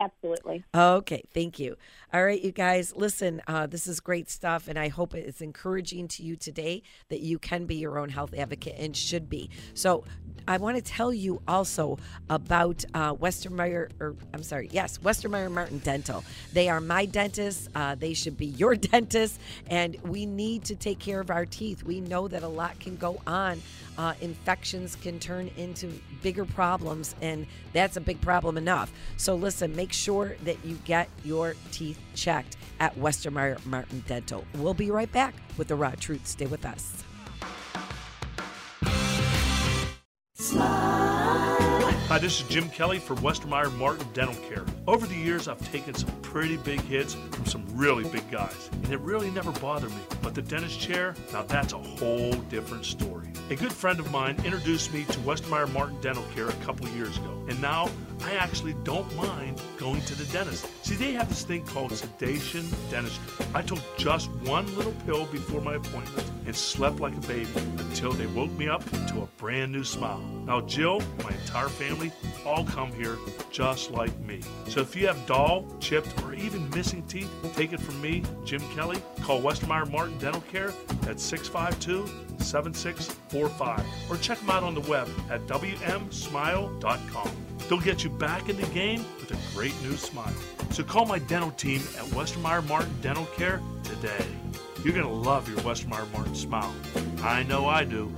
Absolutely. 0.00 0.64
Okay, 0.74 1.24
thank 1.34 1.58
you. 1.58 1.76
All 2.12 2.24
right, 2.24 2.40
you 2.40 2.52
guys, 2.52 2.94
listen, 2.94 3.42
uh, 3.48 3.66
this 3.66 3.86
is 3.86 4.00
great 4.00 4.30
stuff, 4.30 4.68
and 4.68 4.78
I 4.78 4.88
hope 4.88 5.14
it's 5.14 5.40
encouraging 5.40 6.08
to 6.08 6.22
you 6.22 6.36
today 6.36 6.82
that 7.08 7.20
you 7.20 7.38
can 7.38 7.66
be 7.66 7.74
your 7.76 7.98
own 7.98 8.08
health 8.08 8.32
advocate 8.32 8.76
and 8.78 8.96
should 8.96 9.28
be. 9.28 9.50
So, 9.74 10.04
I 10.48 10.56
want 10.56 10.78
to 10.78 10.82
tell 10.82 11.12
you 11.12 11.42
also 11.46 11.98
about 12.30 12.82
uh, 12.94 13.14
Westermeyer, 13.14 13.90
or 14.00 14.16
I'm 14.32 14.42
sorry, 14.42 14.70
yes, 14.72 14.96
Westermeyer 14.96 15.50
Martin 15.50 15.78
Dental. 15.80 16.24
They 16.54 16.70
are 16.70 16.80
my 16.80 17.04
dentists. 17.04 17.68
Uh, 17.74 17.96
they 17.96 18.14
should 18.14 18.38
be 18.38 18.46
your 18.46 18.74
dentist, 18.76 19.38
and 19.66 19.96
we 20.04 20.24
need 20.24 20.64
to 20.64 20.74
take 20.74 21.00
care 21.00 21.20
of 21.20 21.30
our 21.30 21.44
teeth. 21.44 21.82
We 21.82 22.00
know 22.00 22.28
that 22.28 22.42
a 22.42 22.48
lot 22.48 22.80
can 22.80 22.96
go 22.96 23.20
on. 23.26 23.60
Uh, 23.98 24.14
infections 24.20 24.96
can 24.96 25.18
turn 25.18 25.50
into 25.56 25.92
bigger 26.22 26.44
problems, 26.44 27.16
and 27.20 27.46
that's 27.72 27.96
a 27.96 28.00
big 28.00 28.20
problem 28.20 28.56
enough. 28.56 28.92
So, 29.16 29.34
listen, 29.34 29.74
make 29.74 29.92
sure 29.92 30.36
that 30.44 30.64
you 30.64 30.76
get 30.84 31.08
your 31.24 31.56
teeth 31.72 31.98
checked 32.14 32.56
at 32.78 32.96
Westermeyer 32.96 33.64
Martin 33.66 34.04
Dental. 34.06 34.44
We'll 34.54 34.72
be 34.72 34.92
right 34.92 35.10
back 35.10 35.34
with 35.56 35.66
the 35.68 35.74
raw 35.74 35.94
truth. 35.98 36.26
Stay 36.26 36.46
with 36.46 36.64
us. 36.64 37.04
Hi, 42.08 42.16
this 42.16 42.40
is 42.40 42.48
Jim 42.48 42.70
Kelly 42.70 42.98
for 43.00 43.16
Westermeyer 43.16 43.70
Martin 43.76 44.06
Dental 44.14 44.34
Care. 44.48 44.64
Over 44.86 45.06
the 45.06 45.14
years, 45.14 45.46
I've 45.46 45.60
taken 45.70 45.92
some 45.92 46.10
pretty 46.22 46.56
big 46.56 46.80
hits 46.80 47.12
from 47.32 47.44
some 47.44 47.66
really 47.74 48.08
big 48.08 48.30
guys, 48.30 48.70
and 48.72 48.90
it 48.90 48.98
really 49.00 49.30
never 49.30 49.52
bothered 49.52 49.90
me. 49.90 50.00
But 50.22 50.34
the 50.34 50.40
dentist 50.40 50.80
chair, 50.80 51.14
now 51.34 51.42
that's 51.42 51.74
a 51.74 51.78
whole 51.78 52.32
different 52.48 52.86
story. 52.86 53.28
A 53.50 53.56
good 53.56 53.74
friend 53.74 54.00
of 54.00 54.10
mine 54.10 54.40
introduced 54.42 54.90
me 54.94 55.04
to 55.04 55.18
Westermeyer 55.18 55.70
Martin 55.70 56.00
Dental 56.00 56.24
Care 56.34 56.48
a 56.48 56.64
couple 56.64 56.88
years 56.88 57.18
ago, 57.18 57.37
and 57.48 57.60
now 57.62 57.88
I 58.22 58.34
actually 58.34 58.74
don't 58.84 59.14
mind 59.16 59.60
going 59.78 60.02
to 60.02 60.14
the 60.14 60.24
dentist. 60.32 60.66
See, 60.84 60.96
they 60.96 61.12
have 61.12 61.28
this 61.28 61.44
thing 61.44 61.64
called 61.64 61.92
sedation 61.92 62.66
dentistry. 62.90 63.46
I 63.54 63.62
took 63.62 63.78
just 63.96 64.30
one 64.44 64.66
little 64.76 64.94
pill 65.06 65.26
before 65.26 65.60
my 65.60 65.76
appointment 65.76 66.30
and 66.46 66.54
slept 66.54 67.00
like 67.00 67.16
a 67.16 67.20
baby 67.20 67.48
until 67.78 68.12
they 68.12 68.26
woke 68.26 68.50
me 68.52 68.68
up 68.68 68.84
to 69.08 69.22
a 69.22 69.26
brand 69.38 69.72
new 69.72 69.84
smile. 69.84 70.20
Now, 70.46 70.60
Jill, 70.60 71.00
my 71.24 71.30
entire 71.30 71.68
family, 71.68 72.12
all 72.44 72.64
come 72.64 72.92
here 72.92 73.16
just 73.50 73.90
like 73.90 74.16
me. 74.20 74.40
So 74.68 74.80
if 74.80 74.94
you 74.96 75.06
have 75.06 75.26
dull, 75.26 75.66
chipped, 75.80 76.22
or 76.22 76.34
even 76.34 76.68
missing 76.70 77.02
teeth, 77.04 77.30
take 77.54 77.72
it 77.72 77.80
from 77.80 78.00
me, 78.00 78.22
Jim 78.44 78.60
Kelly. 78.74 79.02
Call 79.22 79.40
Westermeyer 79.40 79.90
Martin 79.90 80.18
Dental 80.18 80.42
Care 80.42 80.72
at 81.06 81.20
652 81.20 82.06
7645 82.42 83.84
or 84.10 84.16
check 84.16 84.38
them 84.38 84.50
out 84.50 84.62
on 84.62 84.74
the 84.74 84.80
web 84.82 85.08
at 85.30 85.46
WMSmile.com. 85.46 87.30
They'll 87.68 87.80
get 87.80 88.02
you 88.04 88.10
back 88.10 88.48
in 88.48 88.56
the 88.56 88.66
game 88.68 89.04
with 89.20 89.30
a 89.30 89.56
great 89.56 89.74
new 89.82 89.96
smile. 89.96 90.32
So 90.70 90.82
call 90.82 91.06
my 91.06 91.18
dental 91.18 91.50
team 91.52 91.80
at 91.98 92.04
Westermeyer 92.06 92.66
Martin 92.66 92.94
Dental 93.02 93.26
Care 93.36 93.60
today. 93.84 94.24
You're 94.84 94.94
going 94.94 95.06
to 95.06 95.12
love 95.12 95.48
your 95.48 95.58
Westermeyer 95.58 96.10
Martin 96.12 96.34
smile. 96.34 96.72
I 97.22 97.42
know 97.42 97.66
I 97.66 97.84
do. 97.84 98.14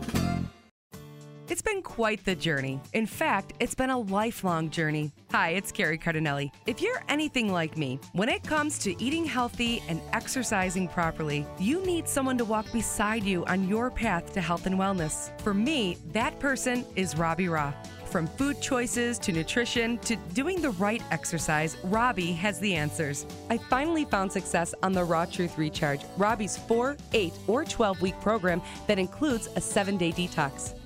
It's 1.50 1.62
been 1.62 1.82
quite 1.82 2.24
the 2.24 2.36
journey. 2.36 2.80
In 2.92 3.06
fact, 3.06 3.54
it's 3.58 3.74
been 3.74 3.90
a 3.90 3.98
lifelong 3.98 4.70
journey. 4.70 5.10
Hi, 5.32 5.50
it's 5.50 5.72
Carrie 5.72 5.98
Cardinelli. 5.98 6.52
If 6.66 6.80
you're 6.80 7.02
anything 7.08 7.52
like 7.52 7.76
me, 7.76 7.98
when 8.12 8.28
it 8.28 8.44
comes 8.44 8.78
to 8.84 9.02
eating 9.02 9.24
healthy 9.24 9.82
and 9.88 10.00
exercising 10.12 10.86
properly, 10.86 11.44
you 11.58 11.84
need 11.84 12.08
someone 12.08 12.38
to 12.38 12.44
walk 12.44 12.70
beside 12.72 13.24
you 13.24 13.44
on 13.46 13.66
your 13.66 13.90
path 13.90 14.32
to 14.34 14.40
health 14.40 14.66
and 14.66 14.76
wellness. 14.76 15.36
For 15.40 15.52
me, 15.52 15.96
that 16.12 16.38
person 16.38 16.84
is 16.94 17.16
Robbie 17.16 17.46
Raugh. 17.46 17.74
From 18.04 18.28
food 18.28 18.60
choices 18.60 19.18
to 19.18 19.32
nutrition 19.32 19.98
to 19.98 20.14
doing 20.34 20.62
the 20.62 20.70
right 20.70 21.02
exercise, 21.10 21.76
Robbie 21.82 22.32
has 22.32 22.60
the 22.60 22.76
answers. 22.76 23.26
I 23.50 23.56
finally 23.56 24.04
found 24.04 24.30
success 24.30 24.72
on 24.84 24.92
the 24.92 25.02
Raw 25.02 25.24
Truth 25.24 25.58
Recharge, 25.58 26.02
Robbie's 26.16 26.56
4, 26.56 26.96
8, 27.12 27.32
or 27.48 27.64
12 27.64 28.02
week 28.02 28.20
program 28.20 28.62
that 28.86 29.00
includes 29.00 29.48
a 29.56 29.60
7 29.60 29.96
day 29.96 30.12
detox. 30.12 30.74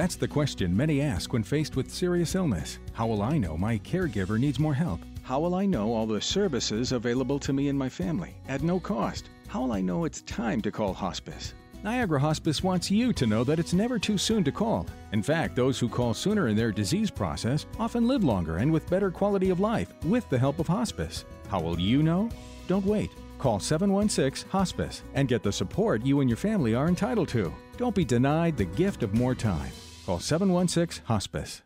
That's 0.00 0.16
the 0.16 0.26
question 0.26 0.74
many 0.74 1.02
ask 1.02 1.30
when 1.30 1.42
faced 1.42 1.76
with 1.76 1.90
serious 1.90 2.34
illness. 2.34 2.78
How 2.94 3.06
will 3.06 3.20
I 3.20 3.36
know 3.36 3.58
my 3.58 3.76
caregiver 3.80 4.40
needs 4.40 4.58
more 4.58 4.72
help? 4.72 5.00
How 5.20 5.40
will 5.40 5.54
I 5.54 5.66
know 5.66 5.92
all 5.92 6.06
the 6.06 6.22
services 6.22 6.92
available 6.92 7.38
to 7.38 7.52
me 7.52 7.68
and 7.68 7.78
my 7.78 7.90
family 7.90 8.34
at 8.48 8.62
no 8.62 8.80
cost? 8.80 9.28
How 9.48 9.60
will 9.60 9.72
I 9.72 9.82
know 9.82 10.06
it's 10.06 10.22
time 10.22 10.62
to 10.62 10.70
call 10.70 10.94
hospice? 10.94 11.52
Niagara 11.82 12.18
Hospice 12.18 12.62
wants 12.62 12.90
you 12.90 13.12
to 13.12 13.26
know 13.26 13.44
that 13.44 13.58
it's 13.58 13.74
never 13.74 13.98
too 13.98 14.16
soon 14.16 14.42
to 14.44 14.50
call. 14.50 14.86
In 15.12 15.22
fact, 15.22 15.54
those 15.54 15.78
who 15.78 15.86
call 15.86 16.14
sooner 16.14 16.48
in 16.48 16.56
their 16.56 16.72
disease 16.72 17.10
process 17.10 17.66
often 17.78 18.08
live 18.08 18.24
longer 18.24 18.56
and 18.56 18.72
with 18.72 18.88
better 18.88 19.10
quality 19.10 19.50
of 19.50 19.60
life 19.60 19.92
with 20.06 20.26
the 20.30 20.38
help 20.38 20.60
of 20.60 20.66
hospice. 20.66 21.26
How 21.50 21.60
will 21.60 21.78
you 21.78 22.02
know? 22.02 22.30
Don't 22.68 22.86
wait. 22.86 23.10
Call 23.36 23.60
716 23.60 24.48
Hospice 24.50 25.02
and 25.12 25.28
get 25.28 25.42
the 25.42 25.52
support 25.52 26.06
you 26.06 26.20
and 26.20 26.30
your 26.30 26.38
family 26.38 26.74
are 26.74 26.88
entitled 26.88 27.28
to. 27.28 27.52
Don't 27.76 27.94
be 27.94 28.06
denied 28.06 28.56
the 28.56 28.64
gift 28.64 29.02
of 29.02 29.12
more 29.12 29.34
time. 29.34 29.72
Call 30.10 30.18
716 30.18 31.04
Hospice. 31.04 31.62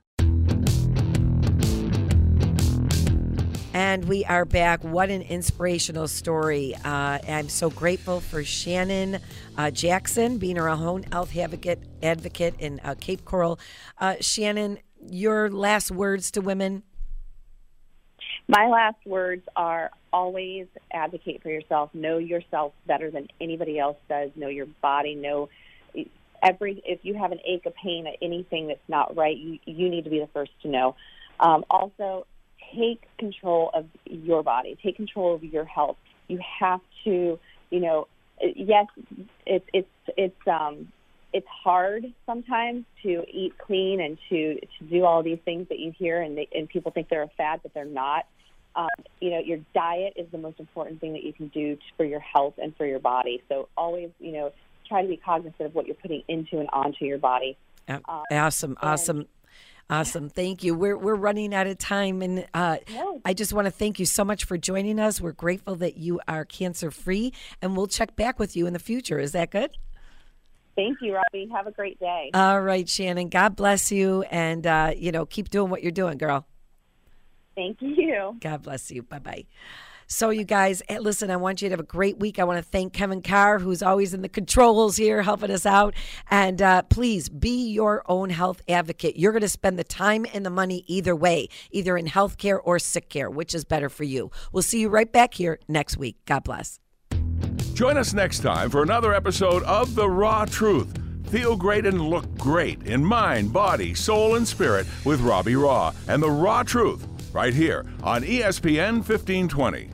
And 3.73 4.05
we 4.05 4.27
are 4.27 4.45
back. 4.45 4.85
What 4.85 5.09
an 5.09 5.23
inspirational 5.23 6.09
story. 6.09 6.75
Uh, 6.85 7.21
I'm 7.27 7.49
so 7.49 7.71
grateful 7.71 8.21
for 8.21 8.45
Shannon 8.45 9.21
uh, 9.57 9.71
Jackson 9.71 10.37
being 10.37 10.59
our 10.59 10.69
own 10.69 11.05
health 11.05 11.35
advocate, 11.35 11.85
advocate 12.03 12.57
in 12.59 12.83
uh, 12.85 12.97
Cape 13.01 13.25
Coral. 13.25 13.59
Uh, 13.99 14.17
Shannon, 14.21 14.79
your 15.09 15.49
last 15.49 15.91
words 15.91 16.31
to 16.33 16.43
women? 16.43 16.83
My 18.47 18.67
last 18.67 18.99
words 19.07 19.49
are 19.57 19.91
always 20.13 20.67
advocate 20.93 21.43
for 21.43 21.49
yourself. 21.49 21.89
Know 21.95 22.19
yourself 22.19 22.75
better 22.87 23.11
than 23.11 23.29
anybody 23.41 23.79
else 23.79 23.97
does. 24.07 24.33
Know 24.37 24.49
your 24.49 24.67
body. 24.83 25.15
Know 25.15 25.49
every 26.45 26.83
if 26.85 27.01
you 27.03 27.15
have 27.15 27.33
an 27.33 27.41
ache, 27.45 27.67
a 27.67 27.71
pain, 27.71 28.07
anything 28.23 28.69
that's 28.69 28.89
not 28.89 29.17
right, 29.17 29.37
you, 29.37 29.59
you 29.65 29.89
need 29.89 30.05
to 30.05 30.11
be 30.11 30.21
the 30.21 30.29
first 30.33 30.53
to 30.63 30.69
know. 30.69 30.95
Um, 31.41 31.65
also, 31.71 32.27
take 32.77 33.03
control 33.19 33.71
of 33.75 33.87
your 34.05 34.43
body. 34.43 34.77
Take 34.83 34.97
control 34.97 35.35
of 35.35 35.43
your 35.43 35.65
health. 35.65 35.97
You 36.29 36.41
have 36.61 36.81
to, 37.05 37.39
you 37.71 37.81
know, 37.81 38.07
yes, 38.41 38.87
it's 39.47 39.67
it's 39.73 39.89
it's 40.17 40.49
um 40.49 40.93
it's 41.33 41.47
hard 41.49 42.13
sometimes 42.27 42.85
to 43.03 43.25
eat 43.31 43.59
clean 43.59 44.01
and 44.01 44.19
to 44.29 44.55
to 44.79 44.85
do 44.89 45.05
all 45.05 45.23
these 45.23 45.41
things 45.45 45.69
that 45.69 45.79
you 45.79 45.93
hear 45.99 46.21
and 46.21 46.39
they, 46.39 46.49
and 46.55 46.69
people 46.69 46.93
think 46.93 47.09
they're 47.09 47.23
a 47.23 47.31
fad, 47.37 47.61
but 47.63 47.75
they're 47.75 47.85
not. 47.85 48.27
Um, 48.77 48.89
you 49.21 49.31
know, 49.31 49.39
your 49.39 49.59
diet 49.73 50.15
is 50.17 50.27
the 50.33 50.39
most 50.39 50.59
important 50.59 51.01
thing 51.01 51.13
that 51.13 51.23
you 51.23 51.33
can 51.33 51.47
do 51.49 51.79
for 51.97 52.05
your 52.05 52.19
health 52.19 52.55
and 52.61 52.77
for 52.77 52.85
your 52.85 52.99
body. 52.99 53.41
So 53.49 53.69
always, 53.77 54.11
you 54.19 54.33
know, 54.33 54.53
try 54.87 55.03
to 55.03 55.09
be 55.09 55.17
cognizant 55.17 55.61
of 55.61 55.75
what 55.75 55.87
you're 55.87 55.97
putting 55.97 56.23
into 56.29 56.59
and 56.59 56.69
onto 56.73 57.05
your 57.05 57.19
body. 57.19 57.57
Um, 57.89 58.03
awesome, 58.31 58.77
awesome. 58.83 59.27
Awesome. 59.91 60.31
Thank 60.31 60.65
you. 60.65 60.75
We're, 60.75 60.97
we're 60.97 61.15
running 61.15 61.55
out 61.55 61.67
of 61.67 61.77
time. 61.77 62.23
And 62.23 62.47
uh, 62.55 62.79
I 63.25 63.35
just 63.35 63.53
want 63.53 63.67
to 63.67 63.71
thank 63.71 63.99
you 63.99 64.07
so 64.07 64.25
much 64.25 64.45
for 64.45 64.57
joining 64.57 64.99
us. 64.99 65.21
We're 65.21 65.33
grateful 65.33 65.77
that 65.77 65.99
you 65.99 66.21
are 66.27 66.47
cancer 66.47 66.91
free, 66.91 67.35
and 67.61 67.77
we'll 67.77 67.87
check 67.87 68.17
back 68.17 68.39
with 68.39 68.57
you 68.57 68.67
in 68.67 68.73
the 68.73 68.79
future. 68.79 69.19
Is 69.19 69.33
that 69.33 69.51
good? 69.51 69.73
Thank 70.75 70.99
you, 71.03 71.15
Robbie. 71.15 71.49
Have 71.53 71.67
a 71.67 71.71
great 71.71 72.01
day. 72.01 72.31
All 72.33 72.63
right, 72.63 72.89
Shannon. 72.89 73.29
God 73.29 73.57
bless 73.57 73.93
you. 73.93 74.23
And, 74.23 74.67
uh, 74.67 74.93
you 74.97 75.13
know, 75.13 75.27
keep 75.27 75.51
doing 75.51 75.71
what 75.71 75.83
you're 75.83 75.93
doing, 75.93 76.17
girl. 76.17 76.47
Thank 77.55 77.77
you. 77.81 78.37
God 78.41 78.63
bless 78.63 78.91
you. 78.91 79.03
Bye 79.03 79.19
bye. 79.19 79.45
So, 80.07 80.31
you 80.31 80.45
guys, 80.45 80.83
eh, 80.89 80.99
listen, 80.99 81.31
I 81.31 81.37
want 81.37 81.63
you 81.63 81.69
to 81.69 81.73
have 81.73 81.81
a 81.81 81.85
great 81.85 82.19
week. 82.19 82.39
I 82.39 82.45
want 82.45 82.59
to 82.59 82.65
thank 82.65 82.93
Kevin 82.93 83.23
Carr, 83.23 83.59
who's 83.59 83.83
always 83.83 84.15
in 84.15 84.23
the 84.23 84.29
controls 84.29 84.97
here 84.97 85.23
helping 85.23 85.51
us 85.51 85.67
out. 85.67 85.95
And 86.31 86.61
uh, 86.61 86.83
please 86.83 87.29
be 87.29 87.69
your 87.71 88.03
own 88.07 88.31
health 88.31 88.61
advocate. 88.69 89.17
You're 89.17 89.33
going 89.33 89.43
to 89.43 89.49
spend 89.49 89.79
the 89.79 89.85
time 89.85 90.27
and 90.33 90.45
the 90.45 90.51
money 90.51 90.85
either 90.87 91.17
way, 91.17 91.49
either 91.71 91.97
in 91.97 92.07
healthcare 92.07 92.59
or 92.63 92.79
sick 92.79 93.09
care, 93.09 93.31
which 93.31 93.55
is 93.55 93.65
better 93.65 93.89
for 93.89 94.05
you. 94.05 94.31
We'll 94.53 94.63
see 94.63 94.81
you 94.81 94.89
right 94.89 95.11
back 95.11 95.35
here 95.35 95.59
next 95.69 95.97
week. 95.97 96.17
God 96.27 96.45
bless. 96.45 96.81
Join 97.75 97.97
us 97.97 98.15
next 98.15 98.41
time 98.41 98.71
for 98.71 98.83
another 98.83 99.13
episode 99.13 99.65
of 99.65 99.95
The 99.95 100.09
Raw 100.09 100.45
Truth. 100.45 100.97
Feel 101.27 101.57
great 101.57 101.87
and 101.87 102.01
look 102.01 102.33
great 102.39 102.87
in 102.87 103.05
mind, 103.05 103.53
body, 103.53 103.95
soul, 103.95 104.37
and 104.37 104.47
spirit 104.47 104.87
with 105.05 105.21
Robbie 105.21 105.55
Raugh 105.55 105.93
and 106.07 106.23
The 106.23 106.31
Raw 106.31 106.63
Truth 106.63 107.09
right 107.33 107.53
here 107.53 107.85
on 108.05 108.23
ESPN 108.23 108.99
1520. 108.99 109.94